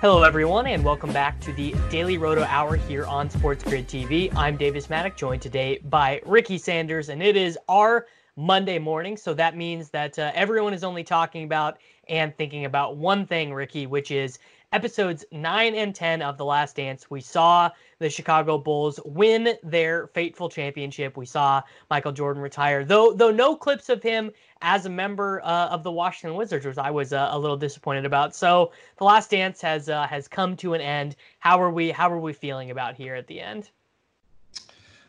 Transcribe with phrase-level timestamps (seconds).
[0.00, 4.32] Hello, everyone, and welcome back to the Daily Roto Hour here on Sports Grid TV.
[4.36, 9.16] I'm Davis Mattek, joined today by Ricky Sanders, and it is our Monday morning.
[9.16, 13.52] So that means that uh, everyone is only talking about and thinking about one thing,
[13.52, 14.38] Ricky, which is
[14.72, 17.10] episodes 9 and 10 of The Last Dance.
[17.10, 21.16] We saw the Chicago Bulls win their fateful championship.
[21.16, 24.30] We saw Michael Jordan retire, though though no clips of him
[24.62, 28.04] as a member uh, of the Washington Wizards, which I was uh, a little disappointed
[28.04, 28.34] about.
[28.34, 31.16] So The Last Dance has uh, has come to an end.
[31.38, 33.70] How are we how are we feeling about here at the end?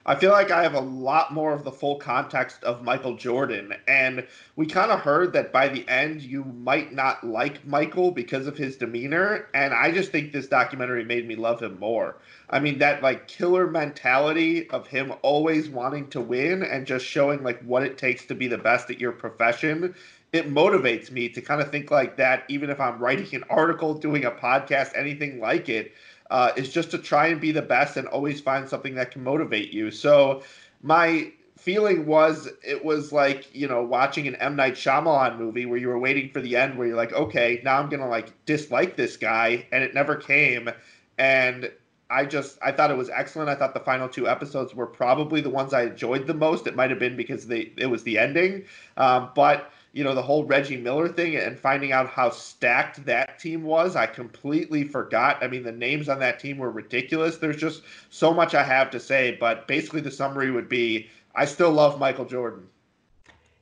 [0.10, 3.76] I feel like I have a lot more of the full context of Michael Jordan.
[3.88, 4.26] And
[4.56, 8.58] we kind of heard that by the end, you might not like Michael because of
[8.58, 9.50] his demeanor.
[9.54, 12.18] And I just think this documentary made me love him more.
[12.50, 17.44] I mean, that like killer mentality of him always wanting to win and just showing
[17.44, 19.94] like what it takes to be the best at your profession.
[20.34, 23.94] It motivates me to kind of think like that, even if I'm writing an article,
[23.94, 25.92] doing a podcast, anything like it
[26.30, 29.24] uh, is just to try and be the best and always find something that can
[29.24, 29.92] motivate you.
[29.92, 30.44] So
[30.82, 34.56] my feeling was it was like you know watching an M.
[34.56, 37.78] Night Shyamalan movie where you were waiting for the end where you're like okay now
[37.78, 40.70] I'm gonna like dislike this guy and it never came.
[41.18, 41.70] And
[42.10, 43.50] I just I thought it was excellent.
[43.50, 46.66] I thought the final two episodes were probably the ones I enjoyed the most.
[46.66, 48.66] It might have been because they it was the ending.
[48.98, 53.40] Um, but you know the whole Reggie Miller thing and finding out how stacked that
[53.40, 53.96] team was.
[53.96, 55.44] I completely forgot.
[55.44, 57.38] I mean, the names on that team were ridiculous.
[57.38, 61.46] There's just so much I have to say, but basically the summary would be I
[61.46, 62.68] still love Michael Jordan.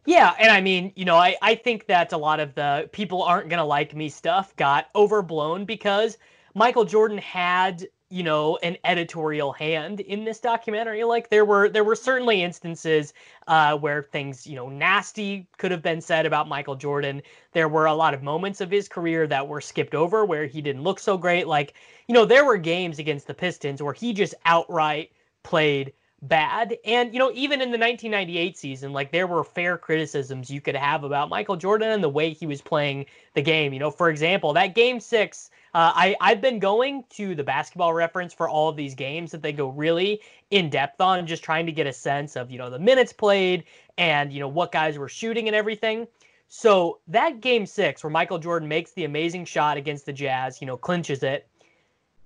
[0.05, 3.21] Yeah, and I mean, you know, I, I think that a lot of the people
[3.23, 6.17] aren't going to like me stuff got overblown because
[6.53, 11.03] Michael Jordan had you know an editorial hand in this documentary.
[11.03, 13.13] Like there were there were certainly instances
[13.47, 17.21] uh, where things you know nasty could have been said about michael jordan.
[17.51, 20.61] There were a lot of moments of his career that were skipped over where he
[20.61, 21.47] didn't look so great.
[21.47, 21.73] Like
[22.07, 25.11] you know there were games against the pistons where he just outright
[25.43, 25.93] played
[26.23, 30.59] bad and you know even in the 1998 season like there were fair criticisms you
[30.59, 33.05] could have about michael jordan and the way he was playing
[33.35, 37.35] the game you know for example that game six uh, I I've been going to
[37.35, 41.27] the basketball reference for all of these games that they go really in depth on,
[41.27, 43.63] just trying to get a sense of you know the minutes played
[43.99, 46.07] and you know what guys were shooting and everything.
[46.47, 50.65] So that game six where Michael Jordan makes the amazing shot against the Jazz, you
[50.65, 51.47] know, clinches it.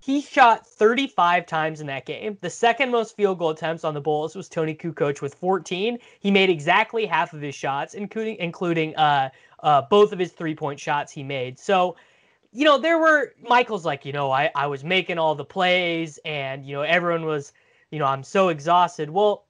[0.01, 2.37] He shot 35 times in that game.
[2.41, 5.97] The second most field goal attempts on the Bulls was Toni Kukoc with 14.
[6.19, 9.29] He made exactly half of his shots, including including uh,
[9.61, 11.59] uh, both of his three point shots he made.
[11.59, 11.95] So
[12.53, 16.19] you know, there were Michael's like, you know, I, I was making all the plays
[16.25, 17.53] and, you know, everyone was,
[17.91, 19.09] you know, I'm so exhausted.
[19.09, 19.45] Well,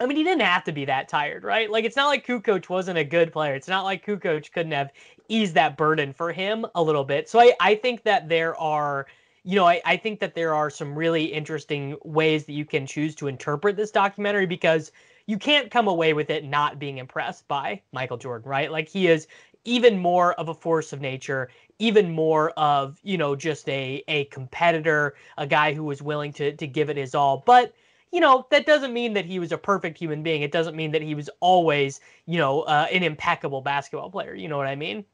[0.00, 1.70] I mean, he didn't have to be that tired, right?
[1.70, 3.54] Like, it's not like Kukoc wasn't a good player.
[3.54, 4.92] It's not like Kukoc couldn't have
[5.28, 7.28] eased that burden for him a little bit.
[7.28, 9.06] So I, I think that there are,
[9.48, 12.84] you know, I, I think that there are some really interesting ways that you can
[12.84, 14.92] choose to interpret this documentary because
[15.24, 18.70] you can't come away with it not being impressed by Michael Jordan, right?
[18.70, 19.26] Like he is
[19.64, 21.48] even more of a force of nature,
[21.78, 26.54] even more of, you know, just a a competitor, a guy who was willing to
[26.54, 27.42] to give it his all.
[27.46, 27.72] But
[28.12, 30.42] you know, that doesn't mean that he was a perfect human being.
[30.42, 34.34] It doesn't mean that he was always, you know, uh, an impeccable basketball player.
[34.34, 35.06] You know what I mean?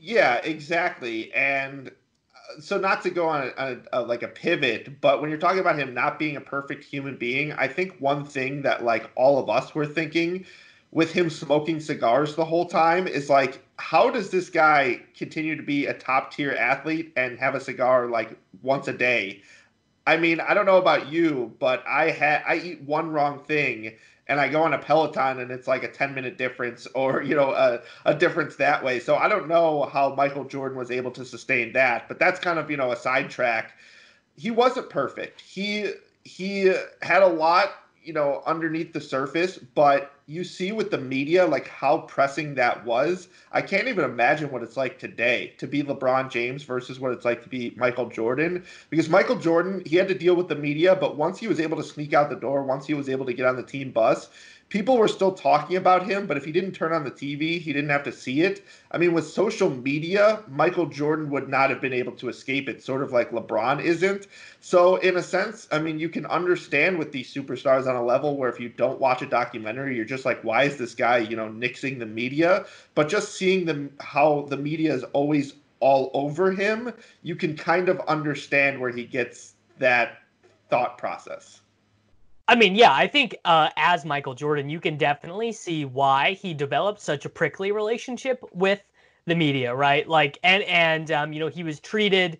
[0.00, 1.32] Yeah, exactly.
[1.34, 1.92] And
[2.60, 5.60] so, not to go on a, a, a, like a pivot, but when you're talking
[5.60, 9.38] about him not being a perfect human being, I think one thing that like all
[9.38, 10.46] of us were thinking
[10.90, 15.62] with him smoking cigars the whole time is like, how does this guy continue to
[15.62, 19.42] be a top tier athlete and have a cigar like once a day?
[20.06, 23.92] I mean, I don't know about you, but I had I eat one wrong thing
[24.28, 27.34] and I go on a Peloton and it's like a 10 minute difference or, you
[27.34, 29.00] know, a, a difference that way.
[29.00, 32.58] So I don't know how Michael Jordan was able to sustain that, but that's kind
[32.58, 33.72] of, you know, a sidetrack.
[34.36, 35.40] He wasn't perfect.
[35.40, 35.92] He
[36.24, 37.70] he had a lot
[38.08, 42.84] you know, underneath the surface, but you see with the media like how pressing that
[42.84, 43.28] was.
[43.50, 47.24] I can't even imagine what it's like today to be LeBron James versus what it's
[47.24, 48.62] like to be Michael Jordan.
[48.90, 51.78] Because Michael Jordan, he had to deal with the media, but once he was able
[51.78, 54.28] to sneak out the door, once he was able to get on the team bus,
[54.68, 57.72] people were still talking about him, but if he didn't turn on the TV, he
[57.72, 58.64] didn't have to see it.
[58.90, 62.82] I mean, with social media, Michael Jordan would not have been able to escape it,
[62.82, 64.26] sort of like LeBron isn't.
[64.60, 68.36] So, in a sense, I mean, you can understand with these superstars on a level
[68.36, 71.36] where if you don't watch a documentary, you're just like, why is this guy, you
[71.36, 72.66] know, nixing the media?
[72.94, 76.92] But just seeing them, how the media is always all over him,
[77.22, 80.18] you can kind of understand where he gets that
[80.70, 81.60] thought process.
[82.48, 86.54] I mean, yeah, I think uh, as Michael Jordan, you can definitely see why he
[86.54, 88.82] developed such a prickly relationship with
[89.26, 90.08] the media, right?
[90.08, 92.38] Like, and and um, you know, he was treated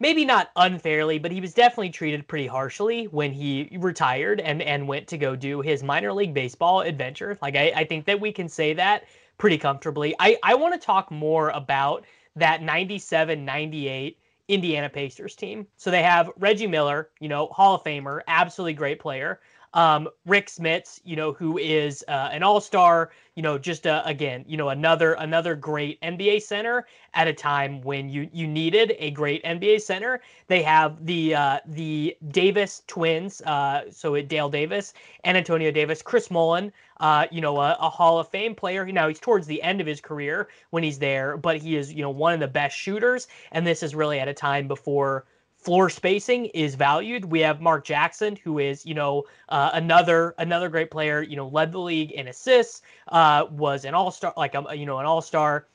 [0.00, 4.88] maybe not unfairly, but he was definitely treated pretty harshly when he retired and and
[4.88, 7.38] went to go do his minor league baseball adventure.
[7.42, 9.04] Like, I, I think that we can say that
[9.38, 10.14] pretty comfortably.
[10.20, 12.06] I I want to talk more about
[12.36, 14.18] that 97 98
[14.52, 15.66] Indiana Pacers team.
[15.78, 19.40] So they have Reggie Miller, you know, Hall of Famer, absolutely great player.
[19.74, 24.44] Um, Rick Smits, you know, who is uh, an all-star, you know, just uh, again,
[24.46, 29.10] you know, another another great NBA center at a time when you you needed a
[29.12, 30.20] great NBA center.
[30.48, 34.92] They have the uh, the Davis twins, uh, so Dale Davis
[35.24, 38.86] and Antonio Davis, Chris Mullin, uh, you know, a, a, Hall of Fame player.
[38.86, 42.02] Now he's towards the end of his career when he's there, but he is, you
[42.02, 43.26] know, one of the best shooters.
[43.50, 45.24] And this is really at a time before
[45.62, 47.24] floor spacing is valued.
[47.24, 51.22] We have Mark Jackson, who is, you know, uh, another another great player.
[51.22, 52.82] You know, led the league in assists.
[53.08, 55.66] Uh, was an all star, like a, you know, an all star.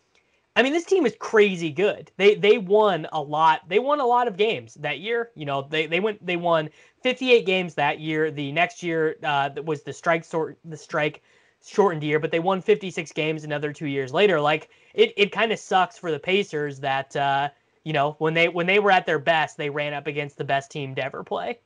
[0.56, 2.12] I mean, this team is crazy good.
[2.18, 3.70] They they won a lot.
[3.70, 5.32] They won a lot of games that year.
[5.36, 6.70] You know, they they went they won
[7.04, 8.30] 58 games that year.
[8.32, 11.24] The next year uh, was the strike sort the strike
[11.66, 14.42] shortened year, but they won 56 games another two years later.
[14.42, 17.16] Like it it kind of sucks for the Pacers that.
[17.16, 17.50] Uh,
[17.88, 20.44] you know, when they when they were at their best, they ran up against the
[20.44, 21.58] best team to ever play.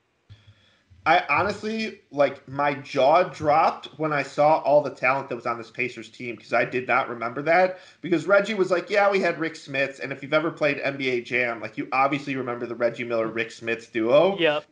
[1.03, 5.57] I honestly like my jaw dropped when I saw all the talent that was on
[5.57, 7.79] this Pacers team because I did not remember that.
[8.01, 11.25] Because Reggie was like, Yeah, we had Rick Smits, and if you've ever played NBA
[11.25, 14.37] Jam, like you obviously remember the Reggie Miller Rick Smits duo.
[14.37, 14.65] Yep.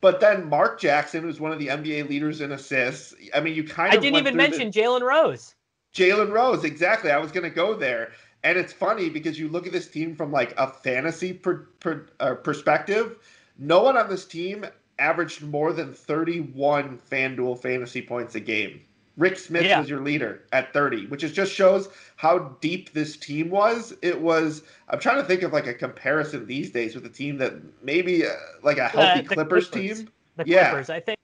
[0.00, 3.14] But then Mark Jackson, was one of the NBA leaders in assists.
[3.34, 4.80] I mean, you kind of I didn't even mention the...
[4.80, 5.54] Jalen Rose.
[5.94, 7.10] Jalen Rose, exactly.
[7.10, 8.12] I was gonna go there.
[8.44, 12.06] And it's funny because you look at this team from like a fantasy per, per,
[12.20, 13.16] uh, perspective.
[13.58, 14.66] No one on this team
[14.98, 18.82] averaged more than 31 FanDuel fantasy points a game.
[19.16, 19.78] Rick Smits yeah.
[19.78, 23.94] was your leader at 30, which is just shows how deep this team was.
[24.02, 24.62] It was.
[24.88, 28.26] I'm trying to think of like a comparison these days with a team that maybe
[28.26, 28.30] uh,
[28.62, 30.08] like a healthy uh, Clippers, Clippers, team.
[30.36, 30.94] The Clippers, yeah.
[30.96, 31.18] I think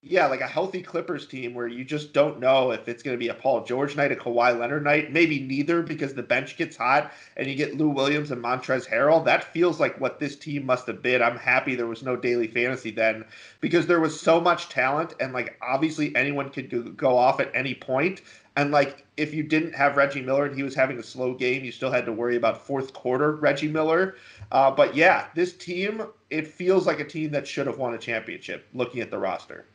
[0.00, 3.18] yeah, like a healthy Clippers team where you just don't know if it's going to
[3.18, 6.76] be a Paul George night, a Kawhi Leonard night, maybe neither because the bench gets
[6.76, 9.24] hot and you get Lou Williams and Montrezl Harrell.
[9.24, 11.20] That feels like what this team must have been.
[11.20, 13.24] I'm happy there was no daily fantasy then
[13.60, 17.74] because there was so much talent and like obviously anyone could go off at any
[17.74, 18.22] point.
[18.54, 21.64] And like if you didn't have Reggie Miller and he was having a slow game,
[21.64, 24.14] you still had to worry about fourth quarter Reggie Miller.
[24.52, 27.98] Uh, but yeah, this team, it feels like a team that should have won a
[27.98, 29.66] championship looking at the roster.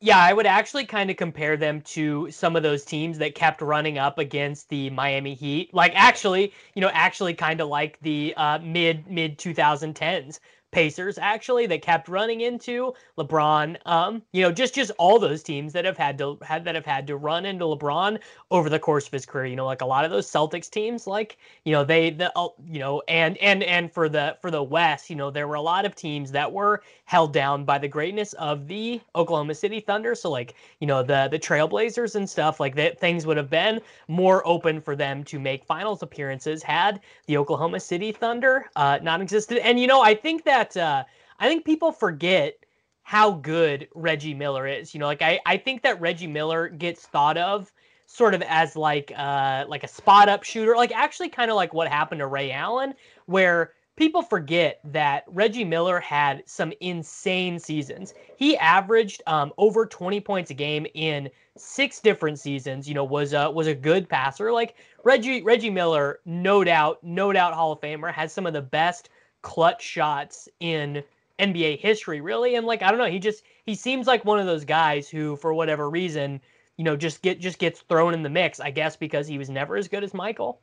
[0.00, 3.62] Yeah, I would actually kind of compare them to some of those teams that kept
[3.62, 5.72] running up against the Miami Heat.
[5.72, 10.38] Like actually, you know, actually kind of like the uh, mid mid 2010s
[10.76, 13.78] Pacers actually that kept running into LeBron.
[13.86, 16.84] Um, you know, just just all those teams that have had to had that have
[16.84, 18.18] had to run into LeBron
[18.50, 19.46] over the course of his career.
[19.46, 22.48] You know, like a lot of those Celtics teams, like you know they the uh,
[22.68, 25.62] you know and and and for the for the West, you know there were a
[25.62, 30.14] lot of teams that were held down by the greatness of the Oklahoma City Thunder.
[30.14, 33.80] So like you know the the Trailblazers and stuff like that, things would have been
[34.08, 39.22] more open for them to make finals appearances had the Oklahoma City Thunder uh, not
[39.22, 39.56] existed.
[39.66, 41.04] And you know, I think that uh,
[41.38, 42.56] I think people forget
[43.02, 44.94] how good Reggie Miller is.
[44.94, 47.70] You know, like I, I think that Reggie Miller gets thought of
[48.06, 51.74] sort of as like uh like a spot up shooter, like actually kind of like
[51.74, 52.94] what happened to Ray Allen,
[53.26, 58.14] where people forget that Reggie Miller had some insane seasons.
[58.36, 62.88] He averaged um, over 20 points a game in six different seasons.
[62.88, 64.52] You know, was a was a good passer.
[64.52, 68.62] Like Reggie Reggie Miller, no doubt, no doubt Hall of Famer, has some of the
[68.62, 69.10] best
[69.46, 71.04] clutch shots in
[71.38, 72.56] NBA history, really.
[72.56, 75.36] And like I don't know, he just he seems like one of those guys who,
[75.36, 76.40] for whatever reason,
[76.76, 78.58] you know, just get just gets thrown in the mix.
[78.58, 80.58] I guess because he was never as good as Michael.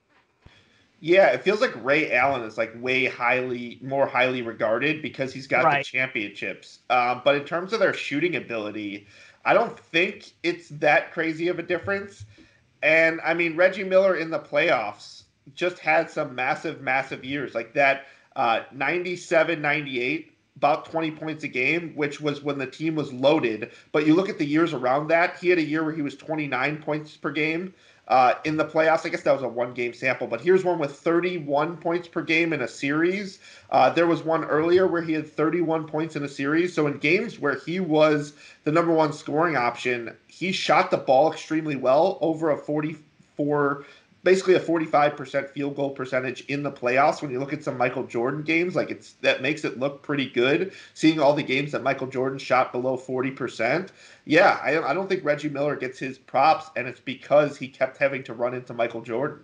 [0.99, 5.47] Yeah, it feels like Ray Allen is like way highly more highly regarded because he's
[5.47, 5.77] got right.
[5.77, 6.79] the championships.
[6.89, 9.07] Um, but in terms of their shooting ability,
[9.45, 12.25] I don't think it's that crazy of a difference.
[12.81, 15.23] And I mean, Reggie Miller in the playoffs
[15.55, 21.47] just had some massive, massive years like that uh, 97, 98 about 20 points a
[21.47, 23.71] game, which was when the team was loaded.
[23.91, 26.15] But you look at the years around that, he had a year where he was
[26.15, 27.73] 29 points per game
[28.07, 29.05] uh, in the playoffs.
[29.05, 32.21] I guess that was a one game sample, but here's one with 31 points per
[32.21, 33.39] game in a series.
[33.71, 36.73] Uh, there was one earlier where he had 31 points in a series.
[36.73, 41.31] So in games where he was the number one scoring option, he shot the ball
[41.31, 43.85] extremely well over a 44
[44.23, 47.21] basically a 45% field goal percentage in the playoffs.
[47.21, 50.29] When you look at some Michael Jordan games like it's that makes it look pretty
[50.29, 50.73] good.
[50.93, 53.89] Seeing all the games that Michael Jordan shot below 40%
[54.25, 57.97] yeah I, I don't think Reggie Miller gets his props and it's because he kept
[57.97, 59.39] having to run into Michael Jordan.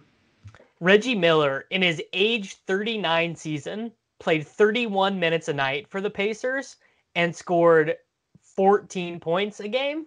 [0.80, 6.78] Reggie Miller in his age 39 season played 31 minutes a night for the Pacers
[7.16, 7.96] and scored
[8.42, 10.06] 14 points a game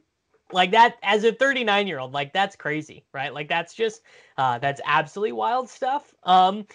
[0.53, 3.33] like that as a 39 year old like that's crazy right?
[3.33, 4.03] Like that's just
[4.37, 6.15] uh that's absolutely wild stuff.
[6.25, 6.67] Um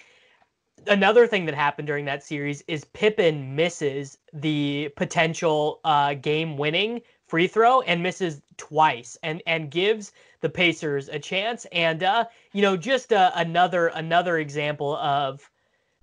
[0.88, 7.02] another thing that happened during that series is Pippen misses the potential uh game winning
[7.28, 11.66] free throw and misses twice and and gives the Pacers a chance.
[11.72, 15.50] And uh you know just uh, another another example of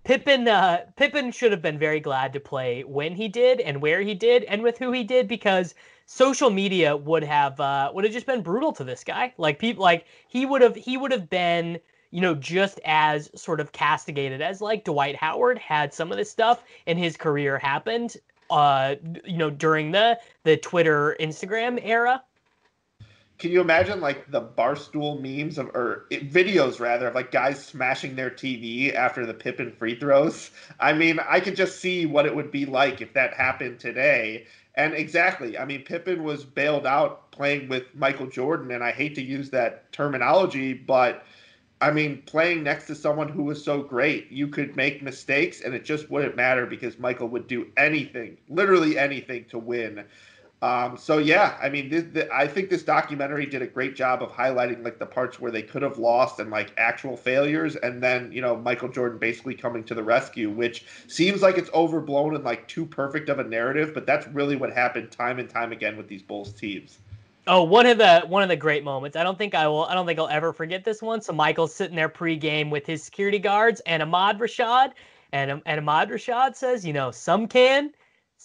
[0.04, 4.02] Pippen uh, Pippen should have been very glad to play when he did and where
[4.02, 5.74] he did and with who he did because
[6.06, 9.32] social media would have uh, would have just been brutal to this guy.
[9.38, 11.78] Like people like he would have he would have been
[12.10, 16.30] you know just as sort of castigated as like Dwight Howard had some of this
[16.30, 18.16] stuff in his career happened
[18.50, 18.94] uh
[19.24, 22.22] you know during the the Twitter Instagram era.
[23.36, 28.14] Can you imagine like the barstool memes of or videos rather of like guys smashing
[28.14, 30.52] their TV after the Pippen free throws?
[30.78, 34.46] I mean, I could just see what it would be like if that happened today
[34.76, 39.14] and exactly, I mean, Pippen was bailed out playing with Michael Jordan, and I hate
[39.16, 41.24] to use that terminology, but
[41.80, 45.74] I mean, playing next to someone who was so great, you could make mistakes, and
[45.74, 50.04] it just wouldn't matter because Michael would do anything, literally anything, to win.
[50.64, 54.32] Um, so yeah, I mean, this, I think this documentary did a great job of
[54.32, 58.32] highlighting like the parts where they could have lost and like actual failures, and then
[58.32, 62.44] you know Michael Jordan basically coming to the rescue, which seems like it's overblown and
[62.44, 65.98] like too perfect of a narrative, but that's really what happened time and time again
[65.98, 66.98] with these Bulls teams.
[67.46, 69.18] Oh, one of the one of the great moments.
[69.18, 69.84] I don't think I will.
[69.84, 71.20] I don't think I'll ever forget this one.
[71.20, 74.92] So Michael's sitting there pregame with his security guards and Ahmad Rashad,
[75.30, 77.92] and and Ahmad Rashad says, you know, some can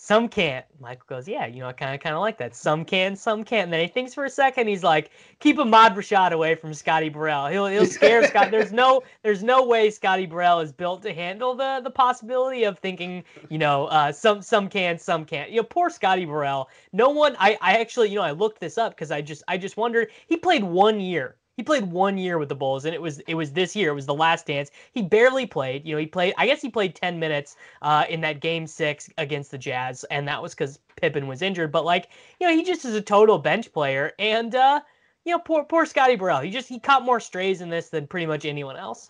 [0.02, 0.66] some can't.
[0.80, 2.56] Michael goes, yeah, you know, I kind of kind of like that.
[2.56, 3.66] Some can, some can't.
[3.66, 4.68] And then he thinks for a second.
[4.68, 7.48] He's like, keep a Ahmad Rashad away from Scotty Burrell.
[7.48, 8.50] He'll he'll scare Scott.
[8.50, 12.80] There's no there's no way Scotty Burrell is built to handle the the possibility of
[12.80, 15.52] thinking, you know, uh, some some can, some can't.
[15.52, 16.70] You know, poor Scotty Burrell.
[16.94, 17.36] No one.
[17.38, 20.08] I I actually, you know, I looked this up because I just I just wondered.
[20.28, 23.34] He played one year he played one year with the Bulls, and it was it
[23.34, 23.90] was this year.
[23.90, 24.72] It was the last dance.
[24.94, 25.86] He barely played.
[25.86, 26.34] You know, he played.
[26.38, 30.26] I guess he played ten minutes uh, in that game six against the Jazz, and
[30.26, 31.74] that was because Pippen was injured.
[31.74, 34.80] But like, you know, he just is a total bench player, and uh,
[35.26, 36.40] you know, poor poor Scotty Burrell.
[36.40, 39.10] He just he caught more strays in this than pretty much anyone else.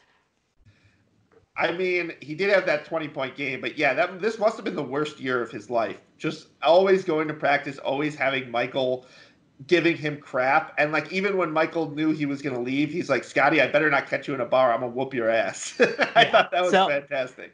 [1.56, 4.66] I mean, he did have that 20 point game, but yeah, that this must have
[4.66, 5.98] been the worst year of his life.
[6.18, 9.06] Just always going to practice, always having Michael
[9.68, 10.74] giving him crap.
[10.78, 13.68] And like even when Michael knew he was going to leave, he's like, "Scotty, I
[13.68, 14.74] better not catch you in a bar.
[14.74, 15.84] I'm gonna whoop your ass." I
[16.24, 16.32] yeah.
[16.32, 17.54] thought that was so, fantastic.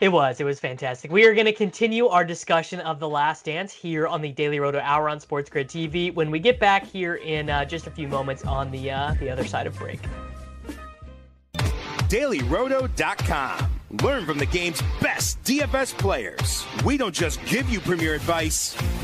[0.00, 0.40] It was.
[0.40, 1.10] It was fantastic.
[1.10, 4.60] We are going to continue our discussion of The Last Dance here on the Daily
[4.60, 7.90] Roto Hour on Sports Grid TV when we get back here in uh, just a
[7.90, 9.98] few moments on the uh, the other side of break.
[12.08, 13.80] DailyRoto.com.
[14.02, 16.64] Learn from the game's best DFS players.
[16.84, 18.76] We don't just give you premier advice,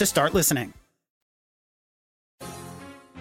[0.00, 0.72] to start listening.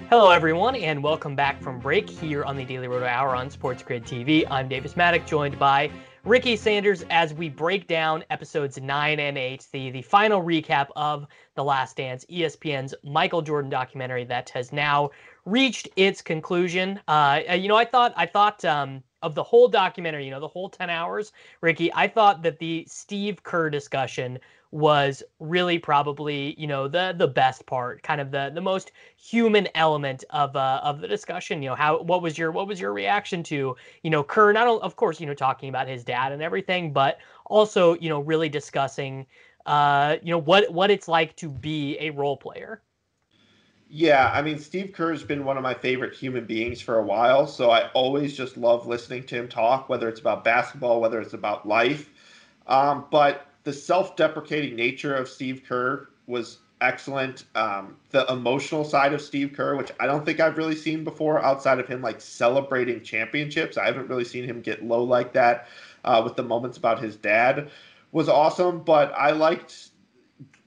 [0.10, 3.84] Hello, everyone, and welcome back from break here on the Daily Roto Hour on Sports
[3.84, 4.48] Grid TV.
[4.50, 5.92] I'm Davis Mattek, joined by
[6.24, 11.28] Ricky Sanders as we break down episodes 9 and 8, the, the final recap of
[11.56, 15.10] The Last Dance, ESPN's Michael Jordan documentary that has now
[15.44, 17.02] reached its conclusion.
[17.10, 20.48] Uh, you know, I thought, I thought, um, of the whole documentary, you know, the
[20.48, 24.40] whole 10 hours, Ricky, I thought that the Steve Kerr discussion
[24.72, 29.68] was really probably you know the the best part kind of the the most human
[29.74, 32.94] element of uh of the discussion you know how what was your what was your
[32.94, 36.42] reaction to you know Kerr not of course you know talking about his dad and
[36.42, 39.26] everything but also you know really discussing
[39.66, 42.84] uh you know what what it's like to be a role player
[43.92, 47.48] yeah, I mean, Steve Kerr's been one of my favorite human beings for a while.
[47.48, 51.34] So I always just love listening to him talk, whether it's about basketball, whether it's
[51.34, 52.12] about life.
[52.68, 57.46] Um, but the self-deprecating nature of Steve Kerr was excellent.
[57.56, 61.44] Um, the emotional side of Steve Kerr, which I don't think I've really seen before,
[61.44, 65.68] outside of him like celebrating championships, I haven't really seen him get low like that.
[66.06, 67.70] Uh, with the moments about his dad,
[68.14, 68.80] was awesome.
[68.84, 69.90] But I liked.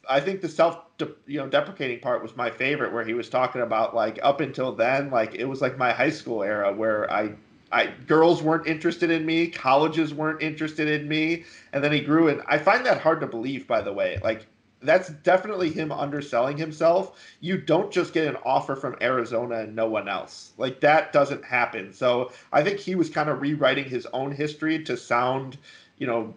[0.07, 0.78] I think the self,
[1.26, 4.72] you know, deprecating part was my favorite, where he was talking about like up until
[4.72, 7.33] then, like it was like my high school era where I
[7.72, 12.28] I girls weren't interested in me, colleges weren't interested in me, and then he grew
[12.28, 14.18] and I find that hard to believe by the way.
[14.22, 14.46] Like
[14.82, 17.18] that's definitely him underselling himself.
[17.40, 20.52] You don't just get an offer from Arizona and no one else.
[20.58, 21.92] Like that doesn't happen.
[21.92, 25.56] So I think he was kind of rewriting his own history to sound,
[25.98, 26.35] you know,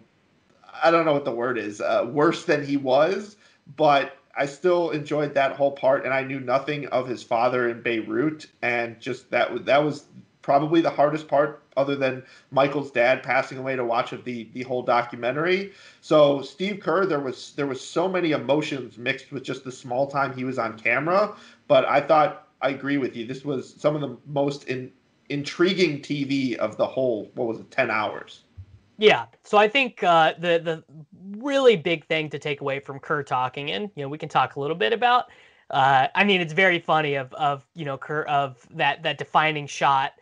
[0.82, 3.36] I don't know what the word is, uh, worse than he was,
[3.76, 7.80] but I still enjoyed that whole part, and I knew nothing of his father in
[7.80, 10.04] Beirut, and just that that was
[10.46, 14.62] probably the hardest part other than Michael's dad passing away to watch of the the
[14.62, 15.72] whole documentary.
[16.00, 20.06] So Steve Kerr, there was there was so many emotions mixed with just the small
[20.06, 21.34] time he was on camera.
[21.66, 23.26] But I thought I agree with you.
[23.26, 24.92] This was some of the most in,
[25.30, 27.28] intriguing TV of the whole.
[27.34, 27.68] What was it?
[27.72, 28.44] Ten hours.
[28.98, 29.26] Yeah.
[29.42, 30.84] So I think uh, the the
[31.38, 34.54] really big thing to take away from Kerr talking, and you know, we can talk
[34.54, 35.24] a little bit about.
[35.70, 39.66] Uh, I mean, it's very funny of of you know Kerr of that that defining
[39.66, 40.12] shot,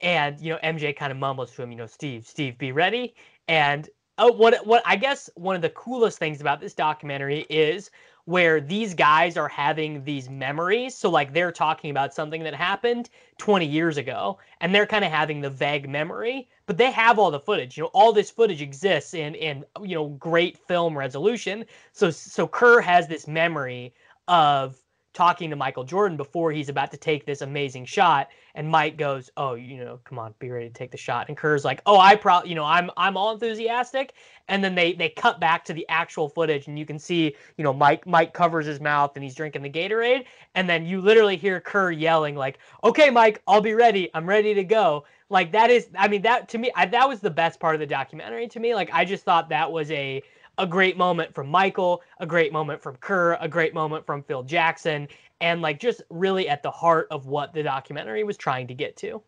[0.00, 3.14] and you know MJ kind of mumbles to him, you know, Steve, Steve, be ready.
[3.48, 7.90] And oh, what what I guess one of the coolest things about this documentary is
[8.26, 10.94] where these guys are having these memories.
[10.94, 15.10] So like they're talking about something that happened 20 years ago and they're kind of
[15.10, 17.76] having the vague memory, but they have all the footage.
[17.76, 21.64] You know, all this footage exists in in you know great film resolution.
[21.92, 23.94] So so Kerr has this memory
[24.28, 24.83] of
[25.14, 28.28] talking to Michael Jordan before he's about to take this amazing shot.
[28.54, 31.36] And Mike goes, "Oh, you know, come on, be ready to take the shot." And
[31.36, 34.12] Kerr's like, "Oh, I probably, you know, I'm I'm all enthusiastic."
[34.48, 37.64] And then they they cut back to the actual footage, and you can see, you
[37.64, 40.24] know, Mike Mike covers his mouth and he's drinking the Gatorade,
[40.54, 44.10] and then you literally hear Kerr yelling like, "Okay, Mike, I'll be ready.
[44.14, 47.20] I'm ready to go." Like that is, I mean, that to me, I, that was
[47.20, 48.74] the best part of the documentary to me.
[48.74, 50.22] Like I just thought that was a
[50.58, 54.42] a great moment from Michael, a great moment from Kerr, a great moment from Phil
[54.42, 55.08] Jackson,
[55.40, 58.96] and like just really at the heart of what the documentary was trying to get
[58.98, 59.22] to.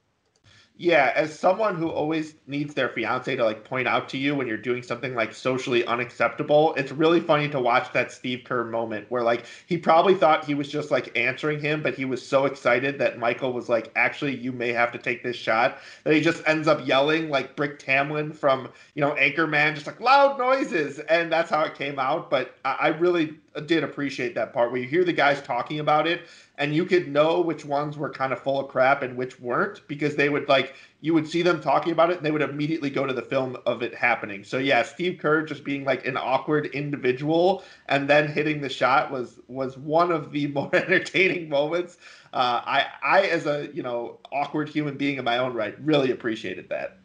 [0.78, 4.46] Yeah, as someone who always needs their fiance to like point out to you when
[4.46, 9.10] you're doing something like socially unacceptable, it's really funny to watch that Steve Kerr moment
[9.10, 12.44] where like he probably thought he was just like answering him, but he was so
[12.44, 16.20] excited that Michael was like, actually, you may have to take this shot that he
[16.20, 20.98] just ends up yelling like Brick Tamland from, you know, Anchorman, just like loud noises.
[20.98, 22.28] And that's how it came out.
[22.28, 25.80] But I, I really uh, did appreciate that part where you hear the guys talking
[25.80, 26.26] about it
[26.58, 29.86] and you could know which ones were kind of full of crap and which weren't
[29.88, 32.90] because they would like you would see them talking about it and they would immediately
[32.90, 34.42] go to the film of it happening.
[34.42, 39.10] So yeah, Steve Kerr just being like an awkward individual and then hitting the shot
[39.10, 41.98] was was one of the more entertaining moments.
[42.32, 46.10] Uh, I I as a you know awkward human being in my own right really
[46.10, 46.98] appreciated that.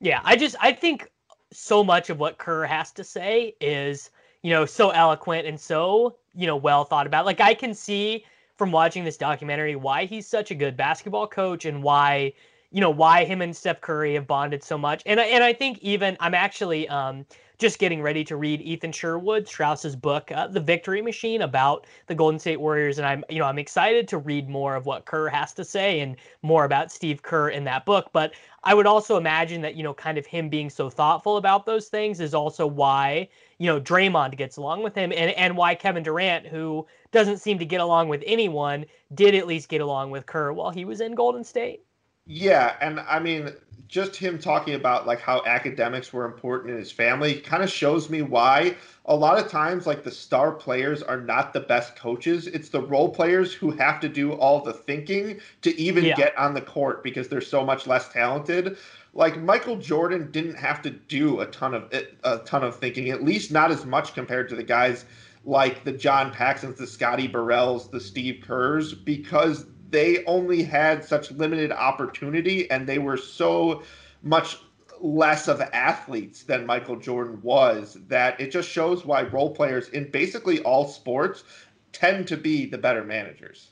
[0.00, 1.10] Yeah, I just I think
[1.50, 4.10] so much of what Kerr has to say is
[4.42, 7.24] you know so eloquent and so you know well thought about.
[7.24, 8.24] Like I can see
[8.58, 12.32] from watching this documentary why he's such a good basketball coach and why
[12.70, 15.02] you know why him and Steph Curry have bonded so much.
[15.06, 17.24] And I, and I think even I'm actually um,
[17.58, 22.14] just getting ready to read Ethan Sherwood Strauss's book, uh, The Victory Machine, about the
[22.14, 25.28] Golden State Warriors, and I'm you know I'm excited to read more of what Kerr
[25.28, 28.10] has to say and more about Steve Kerr in that book.
[28.12, 31.64] But I would also imagine that you know kind of him being so thoughtful about
[31.64, 35.74] those things is also why you know Draymond gets along with him, and and why
[35.74, 40.10] Kevin Durant, who doesn't seem to get along with anyone, did at least get along
[40.10, 41.82] with Kerr while he was in Golden State.
[42.28, 43.54] Yeah, and I mean,
[43.88, 48.10] just him talking about like how academics were important in his family kind of shows
[48.10, 52.46] me why a lot of times like the star players are not the best coaches
[52.48, 56.14] it's the role players who have to do all the thinking to even yeah.
[56.14, 58.76] get on the court because they're so much less talented
[59.14, 63.08] like Michael Jordan didn't have to do a ton of eh, a ton of thinking
[63.08, 65.06] at least not as much compared to the guys
[65.46, 71.30] like the John Paxsons the Scotty Burrells the Steve Kerrs because they only had such
[71.32, 73.82] limited opportunity and they were so
[74.22, 74.58] much
[75.00, 80.10] less of athletes than Michael Jordan was that it just shows why role players in
[80.10, 81.44] basically all sports
[81.92, 83.68] tend to be the better managers.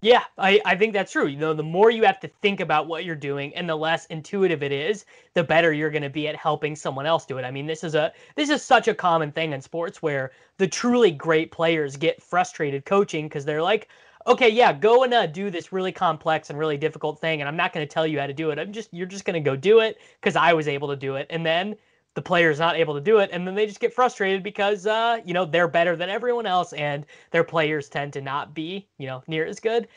[0.00, 1.26] Yeah, I, I think that's true.
[1.26, 4.06] You know, the more you have to think about what you're doing and the less
[4.06, 7.44] intuitive it is, the better you're going to be at helping someone else do it.
[7.44, 10.68] I mean, this is a this is such a common thing in sports where the
[10.68, 13.88] truly great players get frustrated coaching because they're like,
[14.26, 17.56] okay, yeah, go and uh, do this really complex and really difficult thing, and I'm
[17.56, 18.58] not going to tell you how to do it.
[18.58, 21.16] I'm just you're just going to go do it because I was able to do
[21.16, 21.76] it, and then
[22.14, 25.20] the player's not able to do it, and then they just get frustrated because uh,
[25.24, 29.06] you know they're better than everyone else, and their players tend to not be you
[29.06, 29.88] know near as good.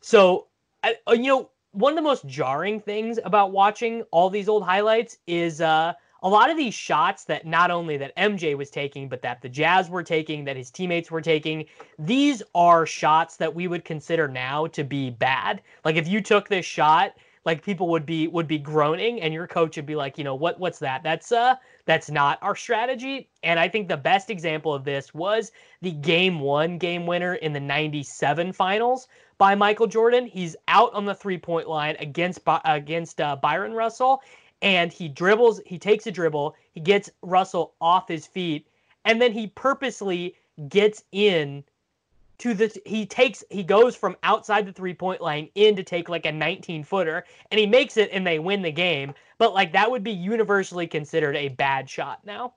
[0.00, 0.46] So,
[0.82, 4.64] I, uh, you know, one of the most jarring things about watching all these old
[4.64, 9.08] highlights is uh a lot of these shots that not only that MJ was taking,
[9.08, 11.64] but that the Jazz were taking, that his teammates were taking,
[11.98, 15.62] these are shots that we would consider now to be bad.
[15.84, 19.46] Like if you took this shot, like people would be would be groaning and your
[19.46, 21.02] coach would be like, you know, what what's that?
[21.02, 21.56] That's uh
[21.86, 23.30] that's not our strategy.
[23.42, 27.52] And I think the best example of this was the game 1 game winner in
[27.52, 30.26] the 97 finals by Michael Jordan.
[30.26, 34.22] He's out on the three-point line against against uh, Bryon Russell
[34.62, 38.66] and he dribbles, he takes a dribble, he gets Russell off his feet,
[39.04, 40.36] and then he purposely
[40.68, 41.64] gets in
[42.38, 46.08] to the he takes he goes from outside the three point line in to take
[46.08, 49.12] like a 19 footer and he makes it and they win the game.
[49.36, 52.54] But like that would be universally considered a bad shot now.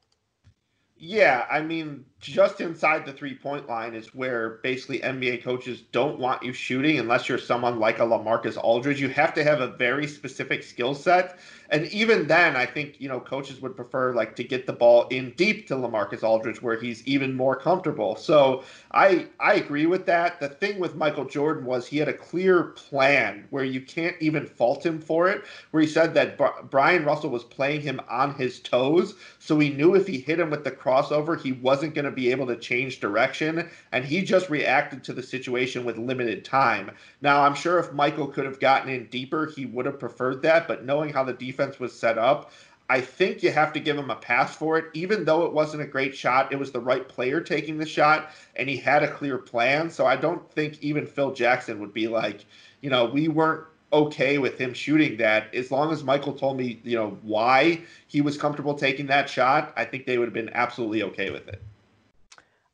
[0.95, 6.19] Yeah, I mean, just inside the three point line is where basically NBA coaches don't
[6.19, 9.01] want you shooting unless you're someone like a Lamarcus Aldridge.
[9.01, 11.38] You have to have a very specific skill set.
[11.69, 15.07] And even then, I think you know coaches would prefer like to get the ball
[15.09, 18.15] in deep to Lamarcus Aldridge, where he's even more comfortable.
[18.15, 20.39] So I I agree with that.
[20.39, 24.45] The thing with Michael Jordan was he had a clear plan where you can't even
[24.45, 25.43] fault him for it.
[25.71, 26.38] Where he said that
[26.69, 30.51] Bryon Russell was playing him on his toes, so he knew if he hit him
[30.51, 34.49] with the crossover, he wasn't going to be able to change direction, and he just
[34.49, 36.91] reacted to the situation with limited time.
[37.21, 40.67] Now I'm sure if Michael could have gotten in deeper, he would have preferred that.
[40.67, 42.52] But knowing how the defense was set up,
[42.89, 44.86] I think you have to give him a pass for it.
[44.93, 48.32] Even though it wasn't a great shot, it was the right player taking the shot,
[48.56, 49.89] and he had a clear plan.
[49.89, 52.45] So I don't think even Phil Jackson would be like,
[52.82, 55.54] you know, we weren't okay with him shooting that.
[55.54, 59.71] As long as Michael told me, you know, why he was comfortable taking that shot,
[59.78, 61.62] I think they would have been absolutely okay with it.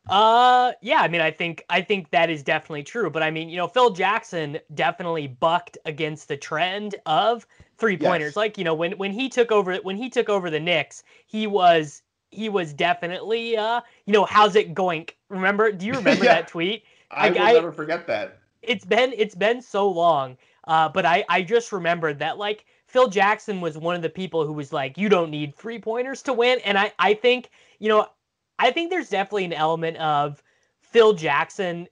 [0.10, 3.10] Uh, yeah, I mean, I think I think that is definitely true.
[3.10, 7.46] But I mean, you know, Phil Jackson definitely bucked against the trend of
[7.78, 8.30] three pointers.
[8.30, 8.36] Yes.
[8.36, 11.48] Like, you know, when when he took over when he took over the Knicks, he
[11.48, 15.08] was he was definitely uh, you know, how's it going?
[15.30, 15.72] Remember?
[15.72, 16.36] Do you remember yeah.
[16.36, 16.84] that tweet?
[17.12, 18.40] I will never forget that.
[18.62, 20.38] It's been it's been so long.
[20.68, 24.46] Uh, but I I just remembered that like Phil Jackson was one of the people
[24.46, 26.60] who was like, you don't need three pointers to win.
[26.66, 28.08] And I I think you know
[28.60, 30.44] I think there's definitely an element of
[30.82, 31.88] Phil Jackson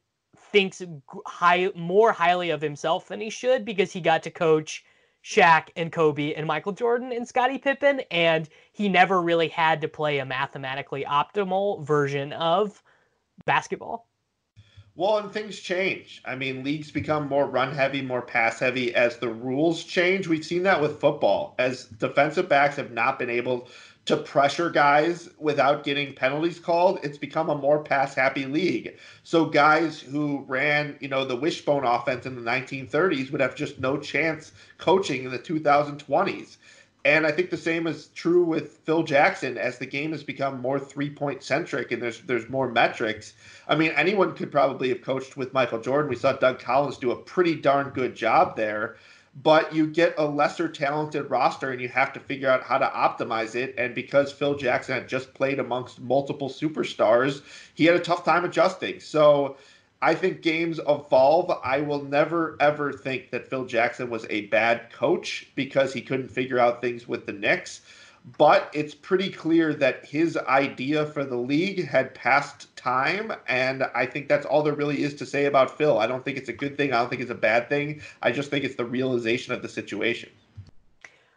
[0.52, 0.82] thinks
[1.26, 4.84] high more highly of himself than he should because he got to coach
[5.24, 9.88] Shaq and Kobe and Michael Jordan and Scottie Pippen, and he never really had to
[9.88, 12.84] play a mathematically optimal version of
[13.46, 14.08] basketball.
[14.96, 16.22] Well, and things change.
[16.26, 20.28] I mean, leagues become more run heavy, more pass heavy as the rules change.
[20.28, 23.70] We've seen that with football as defensive backs have not been able
[24.08, 28.96] to pressure guys without getting penalties called, it's become a more pass happy league.
[29.24, 33.80] So guys who ran, you know, the wishbone offense in the 1930s would have just
[33.80, 36.56] no chance coaching in the 2020s.
[37.04, 40.62] And I think the same is true with Phil Jackson as the game has become
[40.62, 43.34] more three point centric and there's there's more metrics.
[43.68, 46.10] I mean, anyone could probably have coached with Michael Jordan.
[46.10, 48.96] We saw Doug Collins do a pretty darn good job there
[49.44, 52.86] but you get a lesser talented roster and you have to figure out how to
[52.86, 53.76] optimize it.
[53.78, 57.42] And because Phil Jackson had just played amongst multiple superstars,
[57.76, 59.00] he had a tough time adjusting.
[59.00, 59.58] So
[60.02, 61.52] I think games evolve.
[61.64, 66.30] I will never, ever think that Phil Jackson was a bad coach because he couldn't
[66.30, 67.82] figure out things with the Knicks
[68.38, 74.06] but it's pretty clear that his idea for the league had passed time and i
[74.06, 75.98] think that's all there really is to say about phil.
[75.98, 76.92] I don't think it's a good thing.
[76.94, 78.02] I don't think it's a bad thing.
[78.22, 80.30] I just think it's the realization of the situation.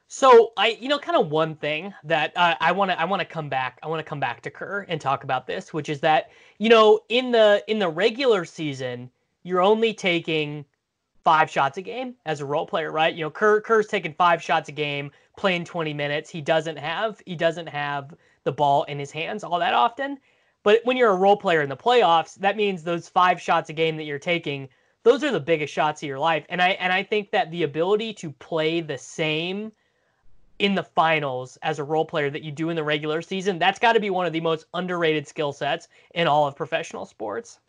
[0.09, 3.20] So i you know kind of one thing that uh, i want to i want
[3.20, 5.88] to come back i want to come back to kerr and talk about this which
[5.88, 9.11] is that you know in the in the regular season
[9.44, 10.64] you're only taking
[11.24, 13.14] five shots a game as a role player, right?
[13.14, 16.30] You know, Kerr Kerr's taking five shots a game, playing 20 minutes.
[16.30, 20.18] He doesn't have he doesn't have the ball in his hands all that often.
[20.62, 23.72] But when you're a role player in the playoffs, that means those five shots a
[23.72, 24.68] game that you're taking,
[25.02, 26.44] those are the biggest shots of your life.
[26.48, 29.72] And I and I think that the ability to play the same
[30.59, 33.78] in the finals as a role player that you do in the regular season, that's
[33.78, 37.61] got to be one of the most underrated skill sets in all of professional sports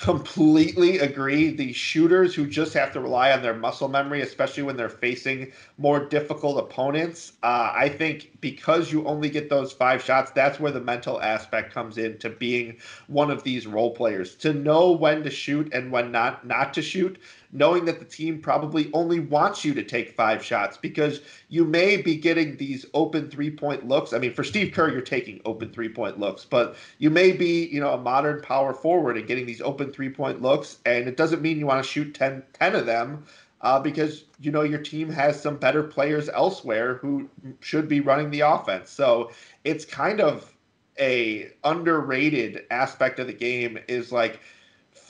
[0.00, 1.50] completely agree.
[1.50, 5.52] The shooters who just have to rely on their muscle memory, especially when they're facing
[5.76, 10.72] more difficult opponents, uh, I think because you only get those five shots, that's where
[10.72, 14.34] the mental aspect comes in to being one of these role players.
[14.36, 17.18] To know when to shoot and when not not to shoot
[17.52, 21.96] knowing that the team probably only wants you to take five shots because you may
[21.96, 24.12] be getting these open three point looks.
[24.12, 27.66] I mean, for Steve Kerr, you're taking open three point looks, but you may be,
[27.66, 30.78] you know, a modern power forward and getting these open three point looks.
[30.86, 33.24] And it doesn't mean you want to shoot 10, 10 of them.
[33.62, 37.28] Uh, because you know your team has some better players elsewhere who
[37.60, 38.88] should be running the offense.
[38.88, 39.32] So
[39.64, 40.50] it's kind of
[40.98, 44.40] a underrated aspect of the game is like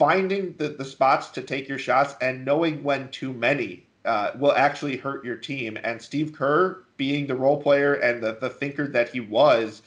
[0.01, 4.53] finding the, the spots to take your shots and knowing when too many uh, will
[4.53, 5.77] actually hurt your team.
[5.85, 9.83] And Steve Kerr, being the role player and the, the thinker that he was,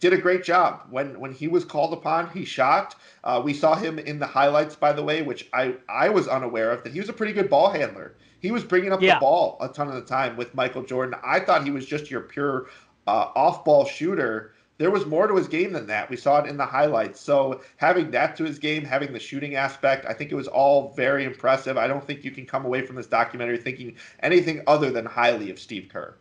[0.00, 0.82] did a great job.
[0.90, 2.94] When when he was called upon, he shot.
[3.24, 6.70] Uh, we saw him in the highlights, by the way, which I, I was unaware
[6.72, 8.16] of, that he was a pretty good ball handler.
[8.40, 9.14] He was bringing up yeah.
[9.14, 11.18] the ball a ton of the time with Michael Jordan.
[11.24, 12.66] I thought he was just your pure
[13.06, 16.10] uh, off ball shooter there was more to his game than that.
[16.10, 17.20] We saw it in the highlights.
[17.20, 20.92] So having that to his game, having the shooting aspect, I think it was all
[20.94, 21.76] very impressive.
[21.76, 25.50] I don't think you can come away from this documentary thinking anything other than highly
[25.50, 26.16] of Steve Kerr.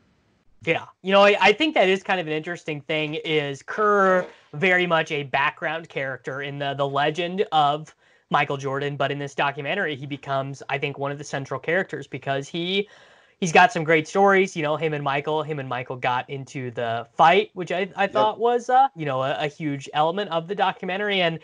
[0.66, 3.16] Yeah, you know, I, I think that is kind of an interesting thing.
[3.26, 7.94] Is Kerr very much a background character in the the legend of
[8.30, 12.08] Michael Jordan, but in this documentary, he becomes, I think, one of the central characters
[12.08, 12.88] because he
[13.44, 14.56] he's got some great stories.
[14.56, 18.08] You know, him and Michael, him and Michael got into the fight, which I, I
[18.08, 18.40] thought yep.
[18.40, 21.20] was, uh, you know, a, a huge element of the documentary.
[21.20, 21.40] And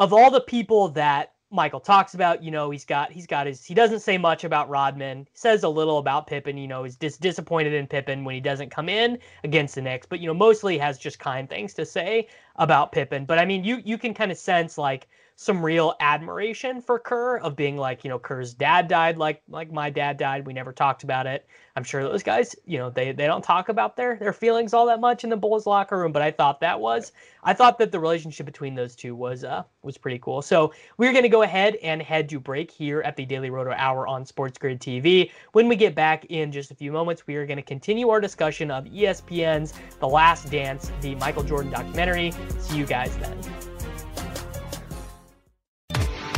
[0.00, 3.64] of all the people that Michael talks about, you know, he's got he's got his
[3.64, 5.28] he doesn't say much about Rodman.
[5.30, 8.40] He says a little about Pippen, you know, he's dis- disappointed in Pippen when he
[8.40, 11.86] doesn't come in against the Knicks, but you know, mostly has just kind things to
[11.86, 13.26] say about Pippen.
[13.26, 15.06] But I mean, you you can kind of sense like
[15.42, 19.72] some real admiration for Kerr of being like, you know, Kerr's dad died like like
[19.72, 20.46] my dad died.
[20.46, 21.46] We never talked about it.
[21.74, 24.86] I'm sure those guys, you know, they they don't talk about their their feelings all
[24.86, 27.90] that much in the Bulls locker room, but I thought that was I thought that
[27.90, 30.42] the relationship between those two was uh was pretty cool.
[30.42, 34.06] So we're to go ahead and head to break here at the Daily Roto Hour
[34.06, 35.30] on Sports Grid TV.
[35.52, 38.70] When we get back in just a few moments, we are to continue our discussion
[38.70, 42.32] of ESPN's The Last Dance, the Michael Jordan documentary.
[42.60, 43.71] See you guys then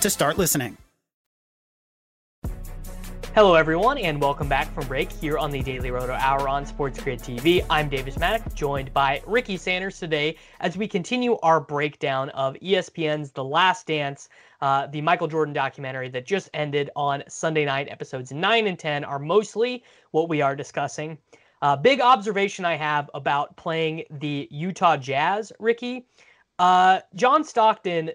[0.00, 0.76] to start listening.
[3.34, 6.98] Hello, everyone, and welcome back from break here on the Daily Roto Hour on Sports
[7.00, 7.64] Grid TV.
[7.70, 13.30] I'm Davis Mattek, joined by Ricky Sanders today as we continue our breakdown of ESPN's
[13.30, 14.28] The Last Dance,
[14.60, 17.86] uh, the Michael Jordan documentary that just ended on Sunday night.
[17.90, 21.16] Episodes 9 and 10 are mostly what we are discussing.
[21.62, 26.06] Uh, big observation I have about playing the Utah Jazz, Ricky.
[26.58, 28.10] Uh, John Stockton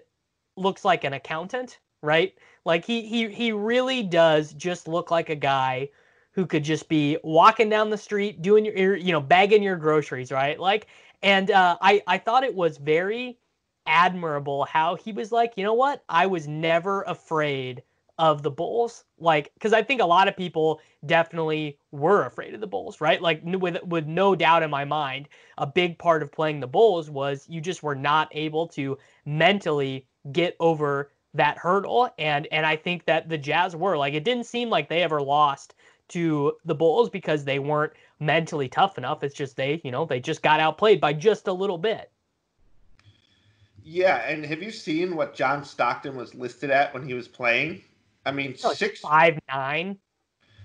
[0.56, 2.34] looks like an accountant right?
[2.64, 5.88] Like he he he really does just look like a guy
[6.32, 10.30] who could just be walking down the street doing your you know bagging your groceries,
[10.30, 10.58] right?
[10.60, 10.86] Like
[11.22, 13.38] and uh, I I thought it was very
[13.86, 16.04] admirable how he was like, you know what?
[16.08, 17.82] I was never afraid
[18.18, 22.60] of the Bulls, like because I think a lot of people definitely were afraid of
[22.60, 23.20] the Bulls, right?
[23.20, 27.10] Like with with no doubt in my mind, a big part of playing the Bulls
[27.10, 32.76] was you just were not able to mentally get over that hurdle and and I
[32.76, 35.74] think that the Jazz were like it didn't seem like they ever lost
[36.08, 39.22] to the Bulls because they weren't mentally tough enough.
[39.22, 42.10] It's just they, you know, they just got outplayed by just a little bit.
[43.82, 47.82] Yeah, and have you seen what John Stockton was listed at when he was playing?
[48.24, 49.98] I mean, like six five nine,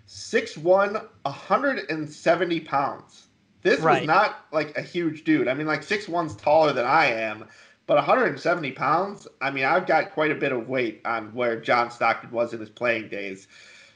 [0.06, 3.28] six one, hundred and seventy pounds.
[3.62, 4.02] This right.
[4.02, 5.50] was not like a huge dude.
[5.50, 7.46] I mean, like six one's taller than I am,
[7.90, 11.90] But 170 pounds, I mean, I've got quite a bit of weight on where John
[11.90, 13.48] Stockton was in his playing days.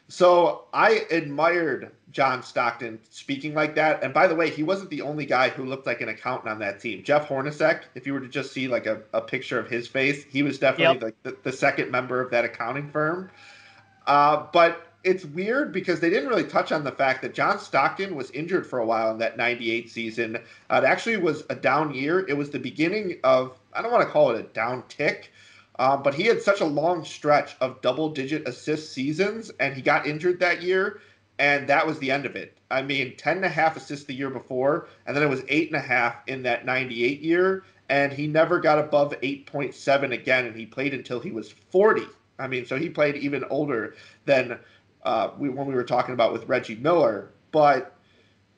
[0.07, 4.03] So I admired John Stockton speaking like that.
[4.03, 6.57] And by the way, he wasn't the only guy who looked like an accountant on
[6.57, 7.03] that team.
[7.03, 10.23] Jeff Hornacek, if you were to just see like a, a picture of his face,
[10.23, 11.03] he was definitely yep.
[11.03, 13.29] like the, the, second member of that accounting firm.
[14.07, 18.15] Uh, but it's weird because they didn't really touch on the fact that John Stockton
[18.15, 20.37] was injured for a while in that 98 season.
[20.69, 22.25] Uh, it actually was a down year.
[22.27, 25.31] It was the beginning of, I don't want to call it a down tick,
[25.79, 29.81] um, but he had such a long stretch of double digit assist seasons, and he
[29.81, 31.01] got injured that year,
[31.37, 32.57] and that was the end of it.
[32.71, 35.67] I mean, 10 and a half assists the year before, and then it was eight
[35.67, 40.55] and a half in that 98 year, and he never got above 8.7 again, and
[40.55, 42.03] he played until he was 40.
[42.39, 43.95] I mean, so he played even older
[44.25, 44.59] than
[45.03, 47.31] uh, we, when we were talking about with Reggie Miller.
[47.51, 47.95] But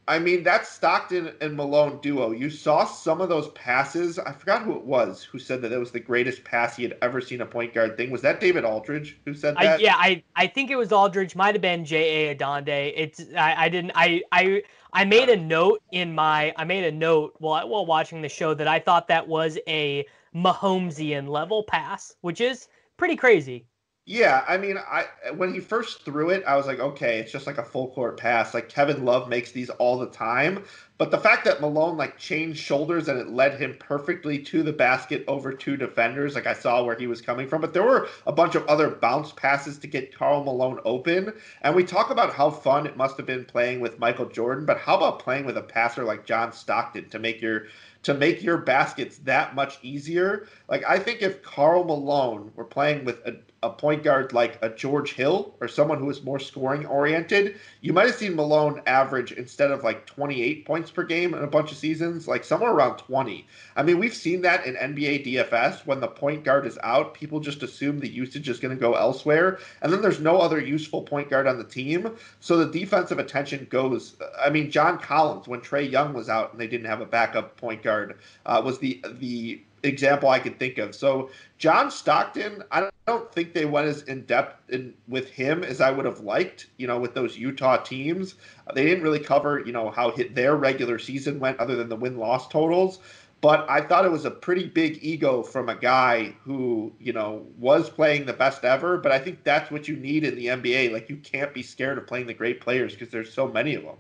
[0.08, 4.20] I mean, that Stockton and Malone duo, you saw some of those passes.
[4.20, 6.96] I forgot who it was who said that that was the greatest pass he had
[7.02, 8.12] ever seen a point guard thing.
[8.12, 9.66] Was that David Aldridge who said that?
[9.66, 11.36] I, yeah, I, I think it was Aldridge.
[11.36, 12.36] Might have been J.A.
[12.36, 12.94] Adande.
[12.96, 14.62] It's I, I didn't I I
[14.94, 18.54] I made a note in my I made a note while while watching the show
[18.54, 22.68] that I thought that was a Mahomesian level pass, which is
[22.98, 23.66] pretty crazy.
[24.08, 27.48] Yeah, I mean, I when he first threw it, I was like, okay, it's just
[27.48, 28.54] like a full court pass.
[28.54, 30.64] Like Kevin Love makes these all the time,
[31.00, 34.72] but the fact that Malone like changed shoulders and it led him perfectly to the
[34.72, 37.62] basket over two defenders, like I saw where he was coming from.
[37.62, 41.34] But there were a bunch of other bounce passes to get Karl Malone open,
[41.64, 44.78] and we talk about how fun it must have been playing with Michael Jordan, but
[44.78, 47.66] how about playing with a passer like John Stockton to make your
[48.06, 50.48] to make your baskets that much easier.
[50.70, 54.70] Like I think if Karl Malone were playing with a, a point guard like a
[54.70, 59.32] George Hill or someone who is more scoring oriented, you might have seen Malone average
[59.32, 62.98] instead of like 28 points per game in a bunch of seasons, like somewhere around
[62.98, 63.48] 20.
[63.76, 67.40] I mean, we've seen that in NBA DFS when the point guard is out, people
[67.40, 71.02] just assume the usage is going to go elsewhere, and then there's no other useful
[71.02, 74.16] point guard on the team, so the defensive attention goes.
[74.40, 77.58] I mean, John Collins when Trae Young was out and they didn't have a backup
[77.58, 80.96] point guard uh, was the the example I could think of.
[80.96, 85.82] So John Stockton, I don't think they went as in depth in, with him as
[85.82, 86.68] I would have liked.
[86.78, 88.36] You know, with those Utah teams,
[88.74, 91.96] they didn't really cover you know how hit their regular season went, other than the
[91.96, 93.00] win loss totals.
[93.42, 97.46] But I thought it was a pretty big ego from a guy who, you know,
[97.60, 98.98] was playing the best ever.
[98.98, 100.92] But I think that's what you need in the NBA.
[100.92, 103.84] Like, you can't be scared of playing the great players because there's so many of
[103.84, 103.98] them.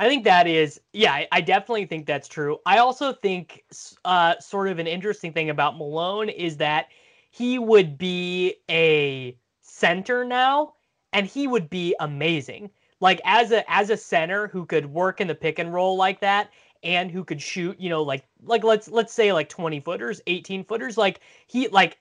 [0.00, 2.58] I think that is, yeah, I, definitely think that's true.
[2.64, 3.64] I also think
[4.06, 6.88] uh, sort of an interesting thing about Malone is that
[7.30, 10.72] he would be a center now,
[11.12, 12.70] and he would be amazing.
[13.00, 16.20] Like as a as a center who could work in the pick and roll like
[16.20, 16.50] that,
[16.82, 20.64] and who could shoot, you know, like like let's let's say like twenty footers, eighteen
[20.64, 21.98] footers, like he like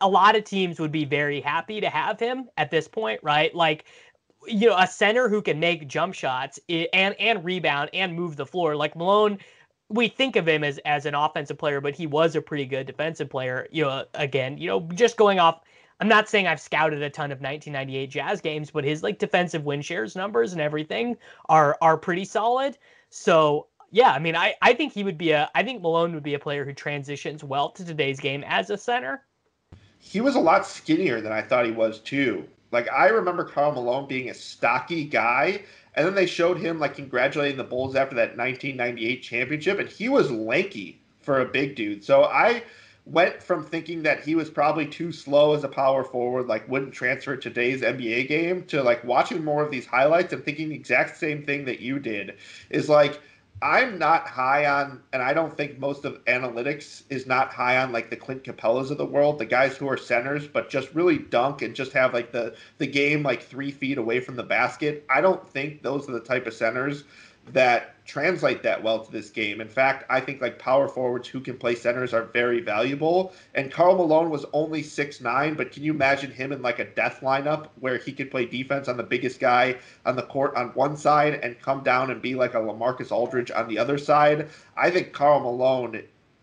[0.00, 3.54] a lot of teams would be very happy to have him at this point, right?
[3.54, 3.84] Like
[4.46, 8.36] you know, a center who can make jump shots eh, and and rebound and move
[8.36, 8.76] the floor.
[8.76, 9.38] Like Malone,
[9.88, 12.86] we think of him as as an offensive player, but he was a pretty good
[12.86, 13.68] defensive player.
[13.70, 15.62] You know, again, you know, just going off.
[15.98, 19.64] I'm not saying I've scouted a ton of 1998 Jazz games, but his like defensive
[19.64, 21.16] win shares numbers and everything
[21.48, 22.76] are are pretty solid.
[23.10, 26.22] So yeah, I mean, I I think he would be a I think Malone would
[26.22, 29.24] be a player who transitions well to today's game as a center.
[29.98, 32.46] He was a lot skinnier than I thought he was too.
[32.72, 35.62] Like I remember Karl Malone being a stocky guy,
[35.94, 40.08] and then they showed him like congratulating the Bulls after that 1998 championship, and he
[40.08, 42.04] was lanky for a big dude.
[42.04, 42.62] So I
[43.06, 46.92] went from thinking that he was probably too slow as a power forward, like wouldn't
[46.92, 51.16] transfer today's NBA game, to like watching more of these highlights and thinking the exact
[51.16, 52.36] same thing that you did.
[52.68, 53.20] Is like
[53.62, 57.90] I'm not high on, and I don't think most of analytics is not high on
[57.90, 61.18] like the Clint Capelas of the world, the guys who are centers, but just really
[61.18, 65.06] dunk and just have like the the game like three feet away from the basket.
[65.08, 67.04] I don't think those are the type of centers
[67.52, 69.60] that translate that well to this game.
[69.60, 73.32] In fact, I think like power forwards who can play centers are very valuable.
[73.54, 76.84] And Karl Malone was only six nine, but can you imagine him in like a
[76.84, 80.68] death lineup where he could play defense on the biggest guy on the court on
[80.70, 84.48] one side and come down and be like a LaMarcus Aldridge on the other side?
[84.76, 86.02] I think Karl Malone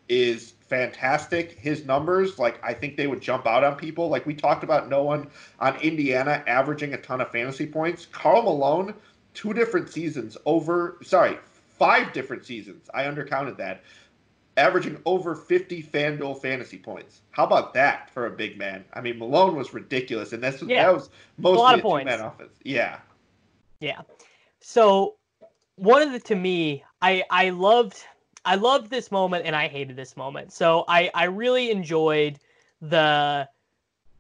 [0.10, 1.52] is fantastic.
[1.52, 4.10] His numbers, like I think they would jump out on people.
[4.10, 5.28] Like we talked about no one
[5.60, 8.08] on Indiana averaging a ton of fantasy points.
[8.12, 8.94] Karl Malone
[9.34, 11.38] two different seasons over sorry
[11.78, 13.84] five different seasons i undercounted that
[14.56, 19.18] averaging over 50 fanduel fantasy points how about that for a big man i mean
[19.18, 20.84] malone was ridiculous and that's yeah.
[20.84, 22.06] that was mostly a, lot of a points.
[22.06, 23.00] man offense yeah
[23.80, 24.02] yeah
[24.60, 25.16] so
[25.76, 28.04] one of the to me i i loved
[28.46, 30.52] I loved this moment and I hated this moment.
[30.52, 32.40] So I I really enjoyed
[32.82, 33.48] the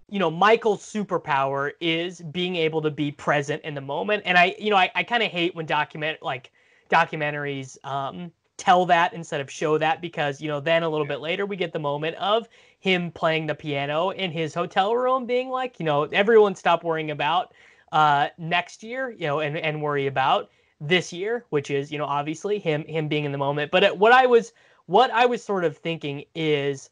[0.09, 4.55] you know Michael's superpower is being able to be present in the moment, and I
[4.59, 6.51] you know I, I kind of hate when document like
[6.89, 11.19] documentaries um, tell that instead of show that because you know then a little bit
[11.19, 12.47] later we get the moment of
[12.79, 17.11] him playing the piano in his hotel room, being like you know everyone stop worrying
[17.11, 17.53] about
[17.91, 20.49] uh, next year, you know, and and worry about
[20.81, 23.71] this year, which is you know obviously him him being in the moment.
[23.71, 24.53] But what I was
[24.85, 26.89] what I was sort of thinking is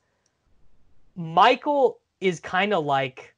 [1.15, 3.33] Michael is kind of like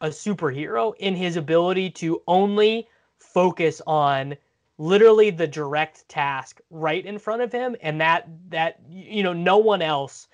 [0.00, 2.86] a superhero in his ability to only
[3.18, 4.36] focus on
[4.78, 9.56] literally the direct task right in front of him and that that you know no
[9.56, 10.28] one else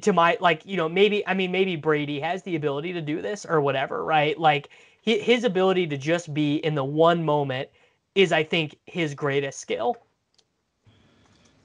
[0.00, 3.20] to my like you know maybe i mean maybe brady has the ability to do
[3.20, 4.38] this or whatever right?
[4.38, 4.68] Like
[5.02, 7.68] his ability to just be in the one moment
[8.14, 9.96] is i think his greatest skill.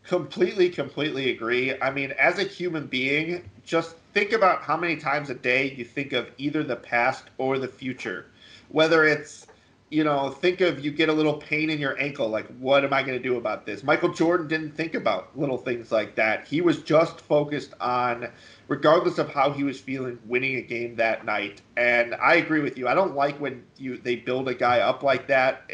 [0.07, 1.79] Completely completely agree.
[1.79, 5.83] I mean as a human being just think about how many times a day you
[5.83, 8.27] think of either the past or the future.
[8.69, 9.47] Whether it's,
[9.89, 12.93] you know, think of you get a little pain in your ankle, like, what am
[12.93, 13.83] I going to do about this?
[13.83, 16.47] Michael Jordan didn't think about little things like that.
[16.47, 18.29] He was just focused on,
[18.67, 21.61] regardless of how he was feeling, winning a game that night.
[21.75, 22.87] And I agree with you.
[22.87, 25.69] I don't like when you they build a guy up like that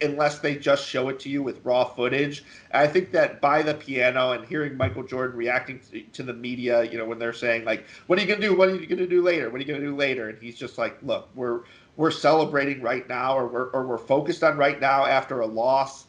[0.00, 2.44] unless they just show it to you with raw footage.
[2.72, 5.80] I think that by the piano and hearing Michael Jordan reacting
[6.12, 8.56] to, the media, you know, when they're saying like, "What are you gonna do?
[8.56, 9.50] What are you gonna do later?
[9.50, 11.60] What are you gonna do later?" and he's just like, "Look, we're
[11.96, 16.06] we're celebrating right now, or we're or we're focused on right now after a loss."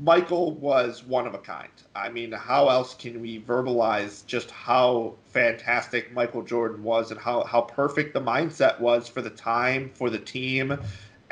[0.00, 1.72] Michael was one of a kind.
[1.96, 7.42] I mean, how else can we verbalize just how fantastic Michael Jordan was and how,
[7.42, 10.78] how perfect the mindset was for the time, for the team,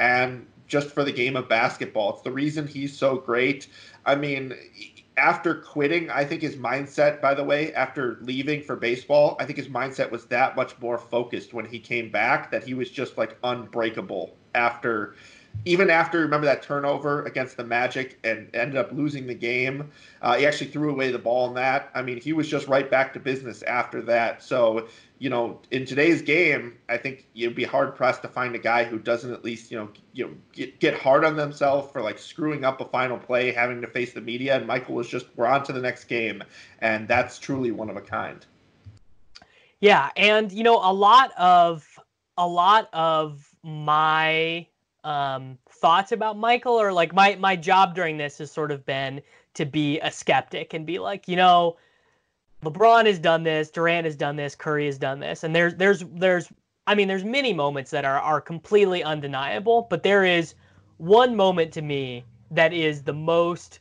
[0.00, 2.14] and just for the game of basketball.
[2.14, 3.68] It's the reason he's so great.
[4.04, 4.54] I mean,
[5.16, 9.58] after quitting, I think his mindset, by the way, after leaving for baseball, I think
[9.58, 13.16] his mindset was that much more focused when he came back that he was just
[13.16, 15.14] like unbreakable after
[15.64, 19.90] even after remember that turnover against the Magic and ended up losing the game.
[20.20, 21.90] Uh, he actually threw away the ball in that.
[21.94, 24.42] I mean, he was just right back to business after that.
[24.42, 24.86] So
[25.18, 28.84] you know, in today's game, I think you'd be hard pressed to find a guy
[28.84, 32.18] who doesn't at least, you know, you know, get, get hard on themselves for like
[32.18, 34.56] screwing up a final play, having to face the media.
[34.56, 36.44] And Michael was just, we're on to the next game,
[36.80, 38.44] and that's truly one of a kind.
[39.80, 41.86] Yeah, and you know, a lot of
[42.38, 44.66] a lot of my
[45.04, 49.20] um, thoughts about Michael, or like my my job during this has sort of been
[49.54, 51.76] to be a skeptic and be like, you know
[52.62, 56.02] LeBron has done this, Durant has done this, Curry has done this, and there's there's
[56.12, 56.48] there's
[56.86, 60.54] I mean there's many moments that are are completely undeniable, but there is
[60.96, 63.80] one moment to me that is the most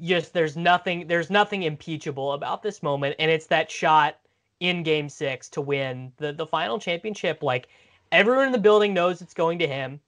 [0.00, 4.18] just there's nothing there's nothing impeachable about this moment and it's that shot
[4.60, 7.68] in game 6 to win the the final championship like
[8.12, 10.00] everyone in the building knows it's going to him.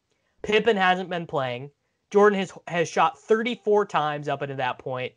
[0.43, 1.71] Pippen hasn't been playing.
[2.11, 5.13] Jordan has has shot 34 times up until that point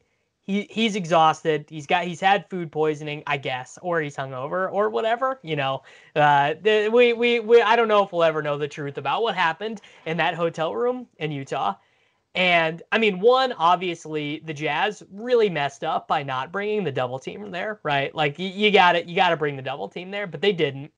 [0.52, 1.66] he he's exhausted.
[1.70, 5.40] He's got he's had food poisoning, I guess, or he's hungover or whatever.
[5.44, 5.84] You know,
[6.16, 9.36] uh, we, we we I don't know if we'll ever know the truth about what
[9.36, 11.76] happened in that hotel room in Utah.
[12.36, 17.20] And I mean, one obviously the Jazz really messed up by not bringing the double
[17.20, 18.14] team there, right?
[18.14, 20.54] Like you, you got it, you got to bring the double team there, but they
[20.54, 20.92] didn't.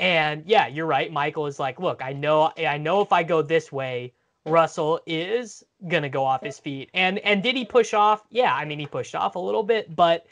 [0.00, 1.12] And yeah, you're right.
[1.12, 4.14] Michael is like, look, I know, I know if I go this way,
[4.48, 6.90] Russell is gonna go off his feet.
[6.94, 8.22] And and did he push off?
[8.30, 10.26] Yeah, I mean he pushed off a little bit, but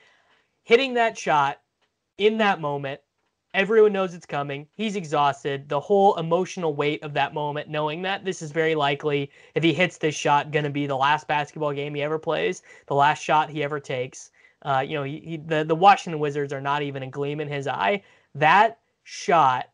[0.64, 1.60] hitting that shot
[2.18, 3.00] in that moment,
[3.54, 4.66] everyone knows it's coming.
[4.74, 5.68] He's exhausted.
[5.68, 9.72] The whole emotional weight of that moment, knowing that this is very likely if he
[9.72, 13.50] hits this shot, gonna be the last basketball game he ever plays, the last shot
[13.50, 14.30] he ever takes.
[14.62, 17.48] Uh, you know, he, he, the the Washington Wizards are not even a gleam in
[17.48, 18.02] his eye.
[18.34, 19.68] That shot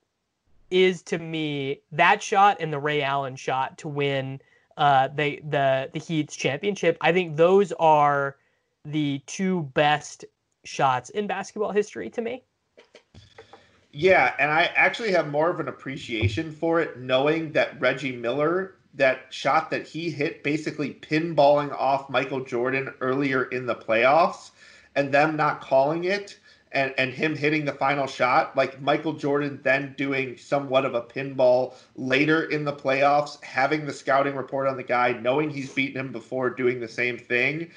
[0.72, 4.40] is to me that shot and the Ray Allen shot to win
[4.76, 6.96] uh, the the the Heat's championship.
[7.00, 8.36] I think those are
[8.84, 10.24] the two best
[10.64, 12.42] shots in basketball history to me.
[13.92, 18.76] Yeah, and I actually have more of an appreciation for it knowing that Reggie Miller,
[18.94, 24.52] that shot that he hit basically pinballing off Michael Jordan earlier in the playoffs
[24.94, 26.38] and them not calling it
[26.72, 31.02] and, and him hitting the final shot, like Michael Jordan then doing somewhat of a
[31.02, 36.00] pinball later in the playoffs, having the scouting report on the guy, knowing he's beaten
[36.00, 37.70] him before doing the same thing,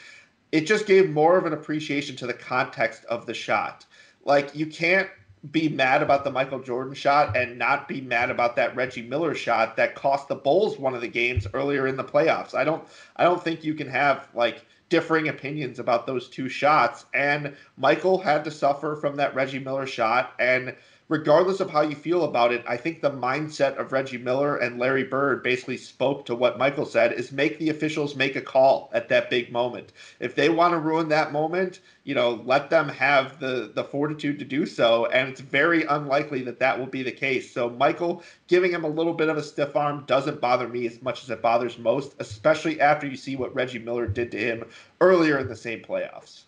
[0.51, 3.85] it just gave more of an appreciation to the context of the shot.
[4.23, 5.09] Like you can't
[5.51, 9.35] be mad about the Michael Jordan shot and not be mad about that Reggie Miller
[9.35, 12.55] shot that cost the Bulls one of the games earlier in the playoffs.
[12.55, 12.83] I don't
[13.15, 17.05] I don't think you can have like differing opinions about those two shots.
[17.13, 20.33] And Michael had to suffer from that Reggie Miller shot.
[20.39, 20.75] And
[21.07, 24.79] regardless of how you feel about it, I think the mindset of Reggie Miller and
[24.79, 28.89] Larry Bird basically spoke to what Michael said is make the officials make a call
[28.93, 29.91] at that big moment.
[30.19, 34.39] If they want to ruin that moment, you know, let them have the the fortitude
[34.39, 37.51] to do so, and it's very unlikely that that will be the case.
[37.51, 41.01] So Michael giving him a little bit of a stiff arm doesn't bother me as
[41.01, 44.65] much as it bothers most, especially after you see what Reggie Miller did to him
[45.01, 46.43] earlier in the same playoffs.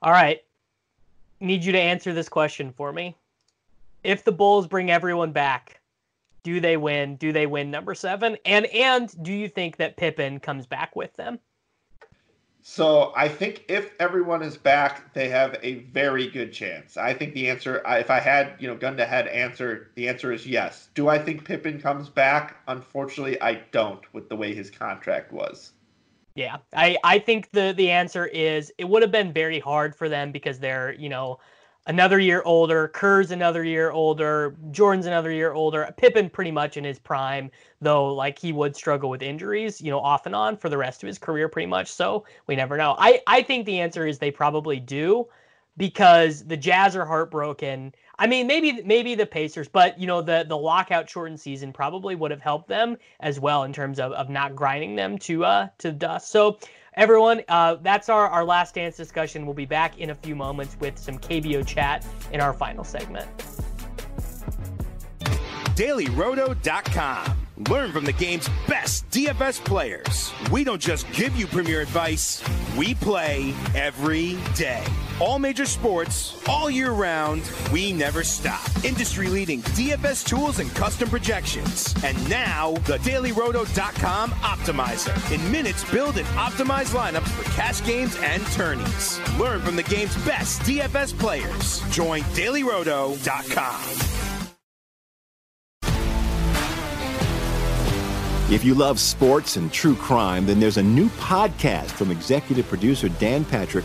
[0.00, 0.42] All right.
[1.40, 3.16] Need you to answer this question for me
[4.04, 5.80] if the Bulls bring everyone back,
[6.44, 7.16] do they win?
[7.16, 8.36] Do they win number seven?
[8.44, 11.40] And and do you think that Pippen comes back with them?
[12.66, 16.96] So I think if everyone is back, they have a very good chance.
[16.96, 20.32] I think the answer, if I had you know gun to head answer, the answer
[20.32, 20.88] is yes.
[20.94, 22.56] Do I think Pippen comes back?
[22.68, 24.02] Unfortunately, I don't.
[24.14, 25.72] With the way his contract was.
[26.34, 30.08] Yeah, I I think the the answer is it would have been very hard for
[30.08, 31.38] them because they're you know
[31.86, 32.88] another year older.
[32.88, 34.56] Kerr's another year older.
[34.70, 35.92] Jordan's another year older.
[35.96, 40.00] Pippen pretty much in his prime, though, like he would struggle with injuries, you know,
[40.00, 41.88] off and on for the rest of his career, pretty much.
[41.88, 42.96] So we never know.
[42.98, 45.26] I, I think the answer is they probably do
[45.76, 47.92] because the Jazz are heartbroken.
[48.18, 52.14] I mean, maybe maybe the Pacers, but you know, the the lockout shortened season probably
[52.14, 55.68] would have helped them as well in terms of, of not grinding them to uh
[55.78, 56.30] to dust.
[56.30, 56.58] So
[56.96, 59.46] everyone, uh, that's our, our last dance discussion.
[59.46, 63.28] We'll be back in a few moments with some KBO chat in our final segment.
[65.76, 67.38] DailyRoto.com.
[67.68, 70.32] Learn from the game's best DFS players.
[70.50, 72.42] We don't just give you premier advice,
[72.76, 74.84] we play every day.
[75.20, 78.68] All major sports, all year round, we never stop.
[78.84, 81.94] Industry leading DFS tools and custom projections.
[82.02, 85.32] And now, the DailyRoto.com Optimizer.
[85.32, 89.20] In minutes, build and optimize lineups for cash games and tourneys.
[89.38, 91.80] Learn from the game's best DFS players.
[91.94, 93.80] Join DailyRoto.com.
[98.52, 103.08] If you love sports and true crime, then there's a new podcast from executive producer
[103.08, 103.84] Dan Patrick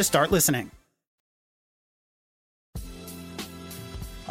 [0.03, 0.71] start listening.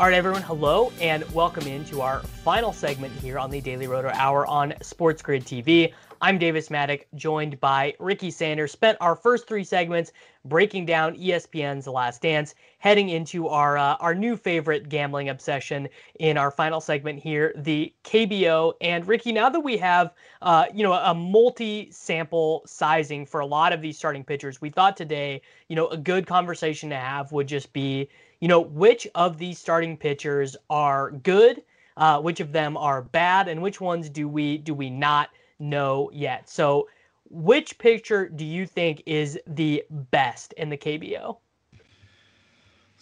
[0.01, 4.11] All right, everyone, hello and welcome into our final segment here on the Daily Roto
[4.15, 5.93] Hour on Sports Grid TV.
[6.23, 8.73] I'm Davis Mattek, joined by Ricky Sanders.
[8.73, 10.13] Spent our first three segments
[10.45, 16.37] breaking down ESPN's Last Dance, heading into our uh, our new favorite gambling obsession in
[16.37, 18.75] our final segment here, the KBO.
[18.83, 20.13] And Ricky, now that we have
[20.43, 24.99] uh, you know a multi-sample sizing for a lot of these starting pitchers, we thought
[24.99, 28.11] today, you know, a good conversation to have would just be,
[28.41, 31.63] you know, which of these starting pitchers are good,
[31.97, 35.31] uh, which of them are bad, and which ones do we do we not
[35.61, 36.49] know yet.
[36.49, 36.89] So,
[37.29, 41.37] which picture do you think is the best in the KBO?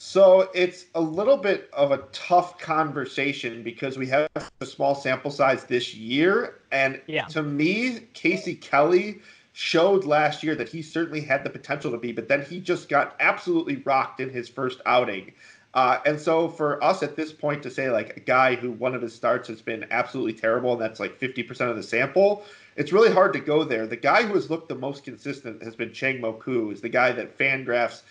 [0.00, 4.28] So it's a little bit of a tough conversation because we have
[4.60, 6.60] a small sample size this year.
[6.70, 7.24] And yeah.
[7.26, 9.18] to me, Casey Kelly
[9.54, 12.88] showed last year that he certainly had the potential to be, but then he just
[12.88, 15.32] got absolutely rocked in his first outing.
[15.78, 18.96] Uh, and so for us at this point to say like a guy who one
[18.96, 22.42] of his starts has been absolutely terrible and that's like 50% of the sample,
[22.74, 23.86] it's really hard to go there.
[23.86, 26.88] The guy who has looked the most consistent has been Chang Mo Koo, is the
[26.88, 28.02] guy that Fangraphs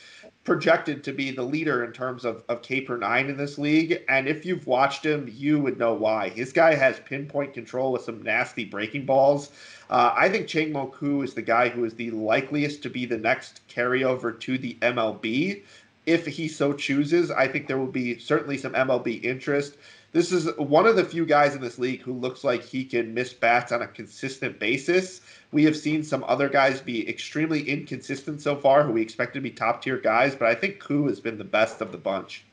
[0.45, 4.01] projected to be the leader in terms of, of K per nine in this league.
[4.07, 6.29] And if you've watched him, you would know why.
[6.29, 9.51] His guy has pinpoint control with some nasty breaking balls.
[9.89, 13.05] Uh, I think Chang Mo Koo is the guy who is the likeliest to be
[13.05, 15.63] the next carryover to the MLB.
[16.07, 19.75] If he so chooses, I think there will be certainly some MLB interest.
[20.13, 23.13] This is one of the few guys in this league who looks like he can
[23.13, 25.19] miss bats on a consistent basis.
[25.51, 29.41] We have seen some other guys be extremely inconsistent so far, who we expect to
[29.41, 32.45] be top tier guys, but I think Koo has been the best of the bunch.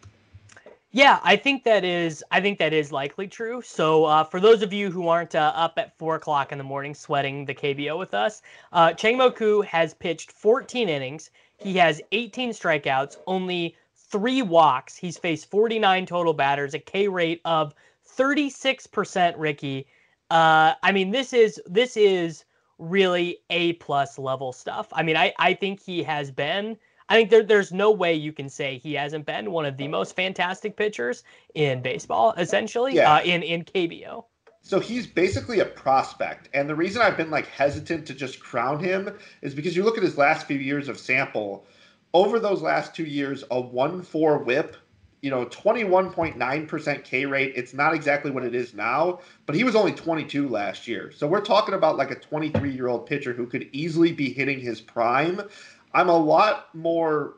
[0.91, 2.23] Yeah, I think that is.
[2.31, 3.63] I think that is likely true.
[3.63, 6.63] So, uh, for those of you who aren't uh, up at four o'clock in the
[6.63, 8.43] morning sweating the KBO with us,
[8.73, 11.31] uh, Chang Mo Koo has pitched 14 innings.
[11.65, 14.97] He has 18 strikeouts, only three walks.
[14.97, 17.75] He's faced 49 total batters, a K rate of
[18.17, 19.35] 36%.
[19.37, 19.87] Ricky,
[20.31, 22.45] uh, I mean, this is this is
[22.79, 24.89] really A plus level stuff.
[24.93, 26.77] I mean, I I think he has been
[27.09, 29.89] I think there, there's no way you can say he hasn't been one of the
[29.89, 31.23] most fantastic pitchers
[31.55, 33.15] in baseball, essentially, yeah.
[33.15, 34.25] uh, in in KBO.
[34.67, 38.81] So he's basically a prospect, and the reason I've been like hesitant to just crown
[38.81, 41.67] him is because you look at his last few years of sample.
[42.15, 44.77] Over those last two years, a one-four WHIP,
[45.21, 47.53] you know, 21.9% K rate.
[47.55, 51.13] It's not exactly what it is now, but he was only 22 last year.
[51.15, 55.43] So we're talking about like a 23-year-old pitcher who could easily be hitting his prime.
[55.93, 57.35] I'm a lot more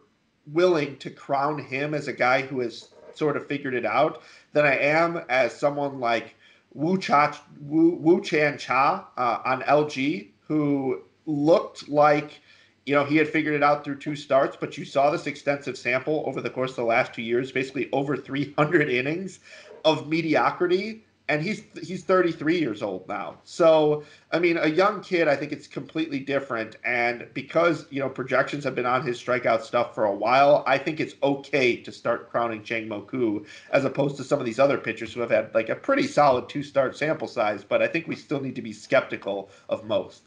[0.53, 4.22] willing to crown him as a guy who has sort of figured it out
[4.53, 6.37] than I am as someone like
[6.77, 12.41] Wu Cha Wu, Wu Chan Cha uh, on LG who looked like
[12.85, 15.79] you know he had figured it out through two starts, but you saw this extensive
[15.79, 19.41] sample over the course of the last two years, basically over 300 innings
[19.87, 23.39] of mediocrity and he's he's 33 years old now.
[23.45, 26.77] So, I mean, a young kid, I think it's completely different.
[26.85, 30.79] And because you know projections have been on his strikeout stuff for a while, I
[30.79, 34.61] think it's okay to start crowning Chang Mo Koo as opposed to some of these
[34.61, 37.64] other pitchers who have had like a pretty solid two start sample size.
[37.64, 40.22] But I think we still need to be skeptical of most.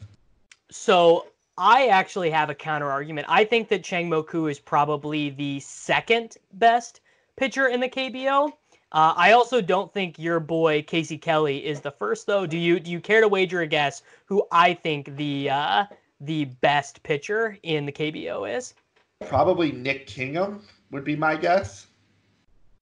[0.70, 1.26] So.
[1.62, 3.26] I actually have a counter argument.
[3.28, 7.02] I think that Chang Mo Koo is probably the second best
[7.36, 8.52] pitcher in the KBO.
[8.92, 12.44] Uh, I also don't think your boy Casey Kelly is the first, though.
[12.44, 15.84] Do you do you care to wager a guess who I think the uh,
[16.20, 18.74] the best pitcher in the KBO is?
[19.26, 21.86] Probably Nick Kingham would be my guess.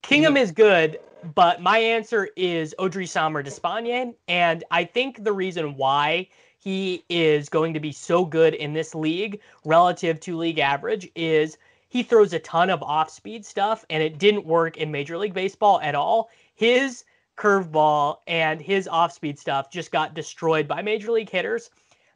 [0.01, 0.99] Kingham is good,
[1.35, 7.73] but my answer is Odrisamer Despaigne, and I think the reason why he is going
[7.73, 11.57] to be so good in this league relative to league average is
[11.89, 15.33] he throws a ton of off speed stuff, and it didn't work in Major League
[15.33, 16.29] Baseball at all.
[16.55, 17.03] His
[17.37, 21.69] curveball and his off speed stuff just got destroyed by Major League hitters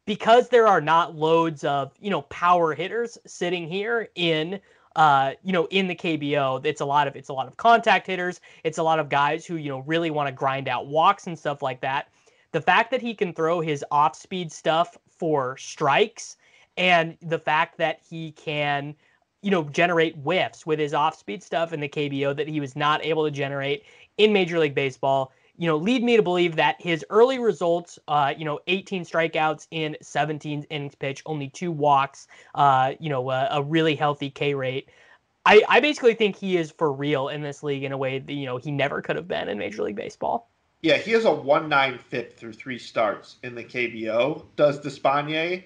[0.05, 4.59] because there are not loads of, you know, power hitters sitting here in
[4.95, 8.05] uh, you know, in the KBO, it's a lot of it's a lot of contact
[8.05, 8.41] hitters.
[8.63, 11.37] It's a lot of guys who, you know, really want to grind out walks and
[11.37, 12.09] stuff like that.
[12.51, 16.37] The fact that he can throw his off-speed stuff for strikes
[16.77, 18.95] and the fact that he can
[19.43, 22.75] you know, generate whiffs with his off speed stuff in the KBO that he was
[22.75, 23.83] not able to generate
[24.17, 25.31] in Major League Baseball.
[25.57, 29.67] You know, lead me to believe that his early results, uh, you know, 18 strikeouts
[29.69, 34.55] in 17 innings pitch, only two walks, uh, you know, a, a really healthy K
[34.55, 34.89] rate.
[35.45, 38.33] I, I basically think he is for real in this league in a way that,
[38.33, 40.49] you know, he never could have been in Major League Baseball.
[40.81, 44.45] Yeah, he has a 1 9 fifth through three starts in the KBO.
[44.55, 45.63] Does Despaigne?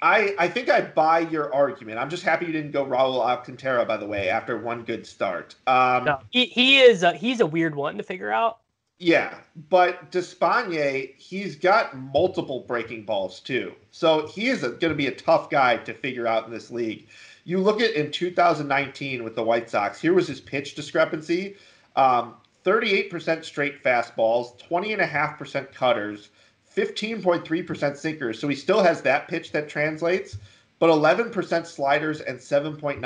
[0.00, 1.98] I, I think I buy your argument.
[1.98, 5.56] I'm just happy you didn't go Raul Alcantara, by the way, after one good start.
[5.66, 8.58] Um, no, he, he is a, he's a weird one to figure out.
[9.00, 9.34] Yeah,
[9.68, 13.74] but Despaigne, he's got multiple breaking balls too.
[13.92, 17.06] So he is going to be a tough guy to figure out in this league.
[17.44, 21.56] You look at in 2019 with the White Sox, here was his pitch discrepancy
[21.98, 22.34] um,
[22.64, 26.30] 38% straight fastballs, 20.5% cutters,
[26.78, 28.38] 15.3% sinkers.
[28.38, 30.36] So he still has that pitch that translates,
[30.78, 33.00] but 11% sliders and 7.9%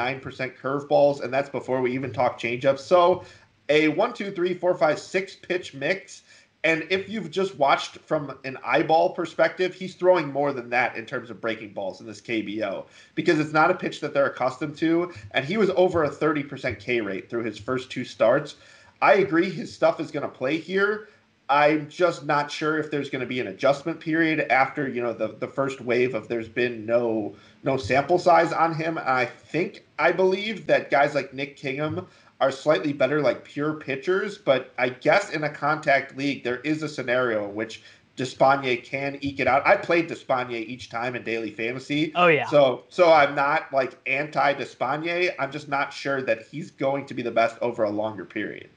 [0.59, 1.23] curveballs.
[1.23, 2.81] And that's before we even talk changeups.
[2.81, 3.25] So
[3.71, 6.23] a one, two, three, four, five, six pitch mix
[6.65, 11.07] And if you've just watched from an eyeball perspective, he's throwing more than that in
[11.07, 14.77] terms of breaking balls in this KBO because it's not a pitch that they're accustomed
[14.79, 15.13] to.
[15.33, 18.57] And he was over a 30% K rate through his first two starts.
[19.01, 21.09] I agree his stuff is going to play here.
[21.49, 25.13] I'm just not sure if there's going to be an adjustment period after you know
[25.13, 28.99] the the first wave of there's been no no sample size on him.
[28.99, 32.07] I think I believe that guys like Nick Kingham
[32.41, 36.83] are slightly better like pure pitchers, but I guess in a contact league there is
[36.83, 37.83] a scenario in which
[38.17, 39.67] Despaigne can eke it out.
[39.67, 42.13] I played Despaigne each time in daily fantasy.
[42.15, 42.47] Oh yeah.
[42.49, 45.31] So so I'm not like anti Despaigne.
[45.39, 48.71] I'm just not sure that he's going to be the best over a longer period.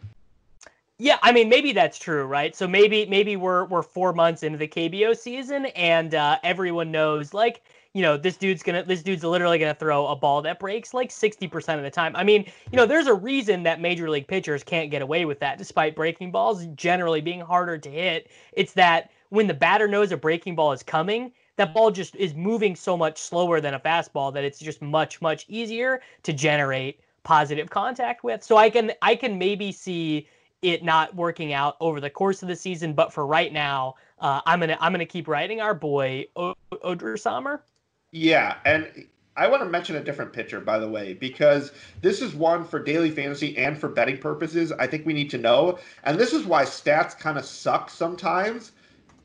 [0.98, 2.56] Yeah, I mean maybe that's true, right?
[2.56, 7.34] So maybe maybe we're we're four months into the KBO season and uh, everyone knows
[7.34, 10.94] like you know, this dude's gonna this dude's literally gonna throw a ball that breaks
[10.94, 12.16] like 60% of the time.
[12.16, 15.40] I mean, you know, there's a reason that major league pitchers can't get away with
[15.42, 18.30] that despite breaking balls generally being harder to hit.
[18.54, 22.34] It's that when the batter knows a breaking ball is coming, that ball just is
[22.36, 27.02] moving so much slower than a fastball that it's just much, much easier to generate
[27.24, 28.44] positive contact with.
[28.44, 30.28] So I can I can maybe see
[30.66, 34.42] it not working out over the course of the season, but for right now, uh,
[34.46, 37.20] I'm gonna I'm gonna keep writing our boy o- Odrisamer.
[37.20, 37.64] Sommer.
[38.12, 39.08] Yeah, and
[39.38, 42.80] I want to mention a different pitcher, by the way, because this is one for
[42.80, 44.72] daily fantasy and for betting purposes.
[44.72, 48.72] I think we need to know, and this is why stats kind of suck sometimes.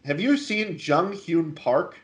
[0.05, 1.97] Have you seen Jung Hyun Park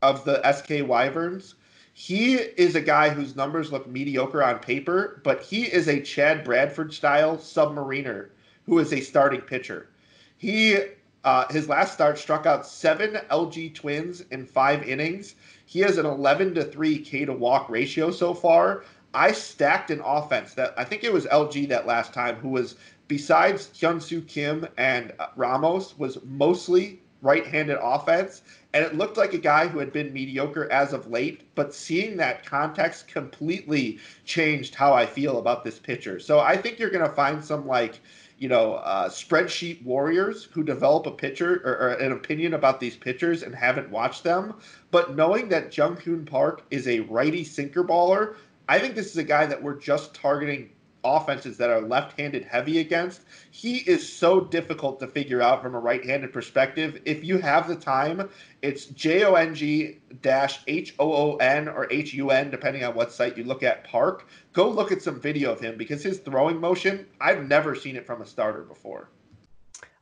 [0.00, 1.56] of the SK Wyverns?
[1.94, 6.44] He is a guy whose numbers look mediocre on paper, but he is a Chad
[6.44, 8.28] Bradford style submariner
[8.66, 9.88] who is a starting pitcher.
[10.36, 10.78] He
[11.24, 15.36] uh, his last start struck out seven LG Twins in five innings.
[15.66, 18.84] He has an 11 to 3 K to walk ratio so far.
[19.14, 22.76] I stacked an offense that I think it was LG that last time who was
[23.08, 28.42] besides Hyunsoo Kim and uh, Ramos was mostly right-handed offense
[28.74, 32.16] and it looked like a guy who had been mediocre as of late but seeing
[32.16, 36.18] that context completely changed how I feel about this pitcher.
[36.18, 38.00] So I think you're going to find some like
[38.42, 42.96] you know, uh, spreadsheet warriors who develop a pitcher or, or, an opinion about these
[42.96, 44.54] pitchers and haven't watched them.
[44.90, 48.34] But knowing that Jong Hoon Park is a righty sinker baller,
[48.68, 50.70] I think this is a guy that we're just targeting
[51.04, 53.22] offenses that are left-handed heavy against.
[53.50, 57.00] He is so difficult to figure out from a right-handed perspective.
[57.04, 58.28] If you have the time,
[58.62, 62.84] it's J O N G dash H O O N or H U N, depending
[62.84, 63.84] on what site you look at.
[63.84, 64.28] Park.
[64.52, 68.06] Go look at some video of him because his throwing motion, I've never seen it
[68.06, 69.08] from a starter before.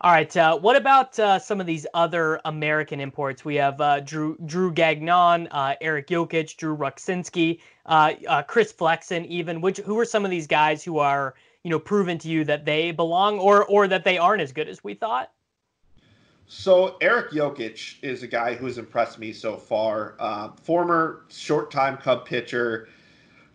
[0.03, 0.34] All right.
[0.34, 3.44] Uh, what about uh, some of these other American imports?
[3.44, 9.26] We have uh, Drew Drew Gagnon, uh, Eric Jokisch, Drew Rucinski, uh, uh, Chris Flexen,
[9.26, 9.61] even.
[9.61, 11.34] Which who are some of these guys who are
[11.64, 14.68] you know proven to you that they belong or or that they aren't as good
[14.68, 15.32] as we thought?
[16.46, 20.16] So Eric Jokisch is a guy who has impressed me so far.
[20.62, 22.88] former short time Cub pitcher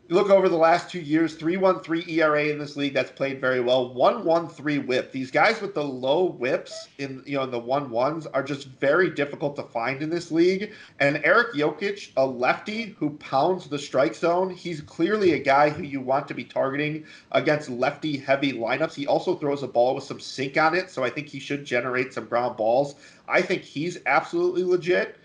[0.08, 3.60] you look over the last two years 3.13 ERA in this league that's played very
[3.60, 5.12] well 1.13 whip.
[5.12, 8.68] These guys with the low whips in you know in the one ones are just
[8.68, 10.74] very difficult to find in this league.
[11.00, 15.82] And Eric Jokisch a lefty who pounds the strike zone he's clearly a guy who
[15.82, 18.94] you want to be targeting against lefty heavy lineups.
[18.94, 21.66] He also throws a ball with some sink on it so I think he should
[21.66, 22.94] generate some ground balls.
[23.28, 25.18] I think he's absolutely legit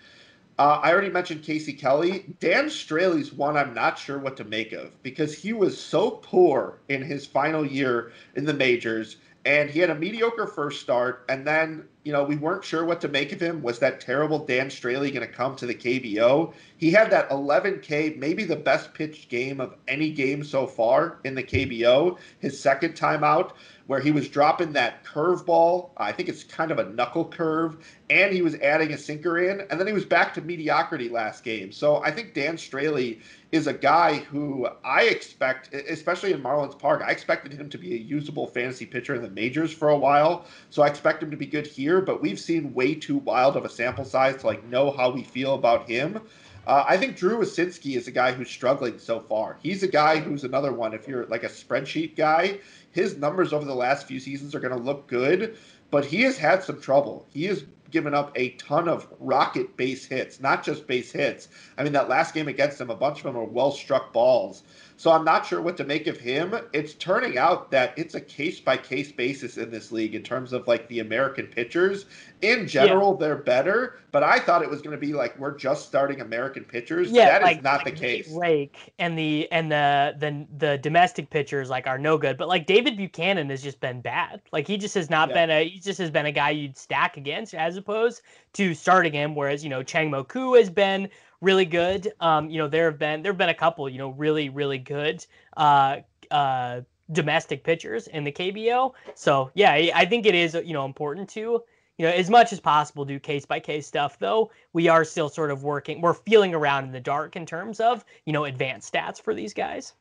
[0.61, 2.26] uh, I already mentioned Casey Kelly.
[2.38, 6.80] Dan Strailey's one I'm not sure what to make of because he was so poor
[6.90, 11.46] in his final year in the majors and he had a mediocre first start and
[11.46, 14.68] then you know we weren't sure what to make of him was that terrible dan
[14.68, 19.28] strailey going to come to the kbo he had that 11k maybe the best pitched
[19.28, 23.55] game of any game so far in the kbo his second time out
[23.90, 25.90] where he was dropping that curveball.
[25.96, 29.62] I think it's kind of a knuckle curve, and he was adding a sinker in,
[29.62, 31.72] and then he was back to mediocrity last game.
[31.72, 33.18] So I think Dan Strailey
[33.51, 37.94] is a guy who I expect, especially in Marlins Park, I expected him to be
[37.94, 40.44] a usable fantasy pitcher in the majors for a while.
[40.70, 43.64] So I expect him to be good here, but we've seen way too wild of
[43.64, 46.20] a sample size to like know how we feel about him.
[46.66, 49.59] Uh, I think Drew Rucinski is a guy who's struggling so far.
[49.62, 50.95] He's a guy who's another one.
[50.95, 52.59] If you're like a spreadsheet guy,
[52.93, 55.57] his numbers over the last few seasons are going to look good,
[55.91, 57.26] but he has had some trouble.
[57.32, 61.49] He has given up a ton of rocket base hits, not just base hits.
[61.76, 64.62] I mean, that last game against him, a bunch of them are well struck balls.
[65.01, 66.55] So I'm not sure what to make of him.
[66.74, 70.53] It's turning out that it's a case by case basis in this league in terms
[70.53, 72.05] of like the American pitchers.
[72.42, 73.26] In general, yeah.
[73.26, 76.64] they're better, but I thought it was going to be like we're just starting American
[76.64, 77.11] pitchers.
[77.11, 78.30] Yeah, that like, is not the case.
[78.30, 82.66] Rake and the and the the the domestic pitchers like are no good, but like
[82.66, 84.42] David Buchanan has just been bad.
[84.53, 85.34] Like he just has not yeah.
[85.34, 88.20] been a he just has been a guy you'd stack against as opposed
[88.53, 89.34] to starting him.
[89.34, 91.09] Whereas you know Chang Mo Koo has been
[91.41, 92.12] really good.
[92.20, 94.78] Um, you know there have been there have been a couple you know really really
[94.78, 95.24] good.
[95.57, 95.99] Uh,
[96.30, 96.82] uh,
[97.12, 98.93] domestic pitchers in the KBO.
[99.16, 101.62] So yeah, I think it is you know important to
[102.01, 104.18] you know, as much as possible, do case by case stuff.
[104.18, 107.78] Though we are still sort of working, we're feeling around in the dark in terms
[107.78, 109.93] of you know advanced stats for these guys.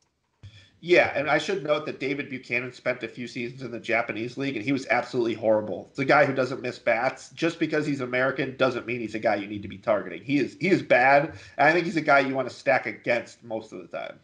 [0.82, 4.38] Yeah, and I should note that David Buchanan spent a few seasons in the Japanese
[4.38, 5.88] league, and he was absolutely horrible.
[5.90, 7.32] It's a guy who doesn't miss bats.
[7.32, 10.24] Just because he's American doesn't mean he's a guy you need to be targeting.
[10.24, 11.34] He is he is bad.
[11.58, 14.20] and I think he's a guy you want to stack against most of the time.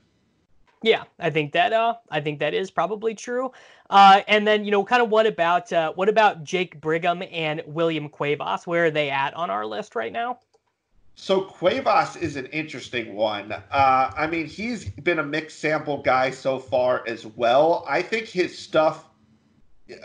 [0.81, 3.51] Yeah, I think that uh, I think that is probably true.
[3.89, 7.63] Uh, and then you know, kind of what about uh, what about Jake Brigham and
[7.65, 8.65] William Cuevas?
[8.65, 10.39] Where are they at on our list right now?
[11.15, 13.51] So Cuevas is an interesting one.
[13.51, 17.85] Uh, I mean, he's been a mixed sample guy so far as well.
[17.87, 19.05] I think his stuff.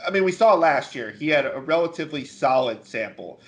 [0.07, 3.41] I mean, we saw last year he had a relatively solid sample,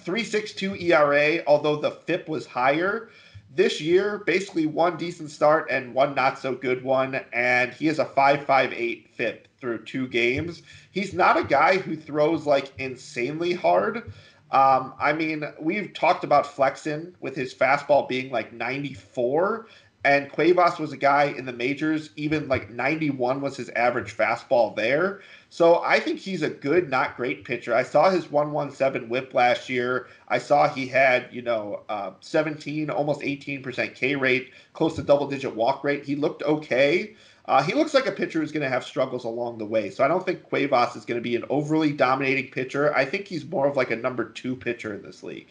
[0.00, 3.10] three six two ERA, although the FIP was higher
[3.54, 7.98] this year, basically one decent start and one not so good one, and he has
[7.98, 10.62] a 5.58 FIP through two games.
[10.92, 14.12] He's not a guy who throws like insanely hard.
[14.50, 19.66] Um, I mean, we've talked about Flexen with his fastball being like 94,
[20.04, 24.74] and Cuevas was a guy in the majors, even like 91 was his average fastball
[24.74, 25.20] there.
[25.50, 27.74] So I think he's a good, not great pitcher.
[27.74, 30.06] I saw his 117 whip last year.
[30.28, 35.26] I saw he had, you know, uh, 17, almost 18% K rate, close to double
[35.26, 36.04] digit walk rate.
[36.04, 37.16] He looked okay.
[37.48, 39.88] Uh, he looks like a pitcher who's going to have struggles along the way.
[39.88, 42.94] So I don't think Cuevas is going to be an overly dominating pitcher.
[42.94, 45.48] I think he's more of like a number two pitcher in this league.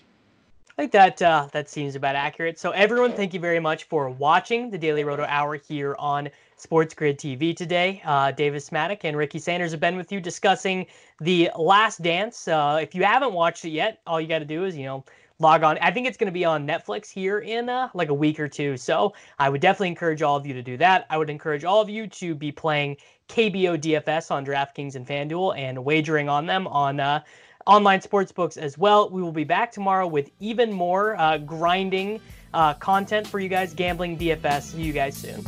[0.78, 2.60] I think that uh, that seems about accurate.
[2.60, 6.94] So everyone, thank you very much for watching the Daily Roto Hour here on Sports
[6.94, 8.00] Grid TV today.
[8.06, 10.86] Uh, Davis Mattek and Ricky Sanders have been with you discussing
[11.20, 12.48] the Last Dance.
[12.48, 15.04] Uh, if you haven't watched it yet, all you got to do is you know
[15.40, 15.78] log on.
[15.80, 18.48] I think it's going to be on Netflix here in uh, like a week or
[18.48, 18.78] two.
[18.78, 21.06] So I would definitely encourage all of you to do that.
[21.10, 22.98] I would encourage all of you to be playing
[23.30, 27.24] KBO DFS on DraftKings and FanDuel and wagering on them on uh,
[27.66, 29.10] online sports books as well.
[29.10, 32.20] We will be back tomorrow with even more uh, grinding
[32.54, 34.74] uh, content for you guys, gambling DFS.
[34.74, 35.46] See you guys soon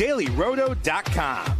[0.00, 1.59] dailyroto.com.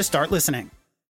[0.00, 0.70] to start listening.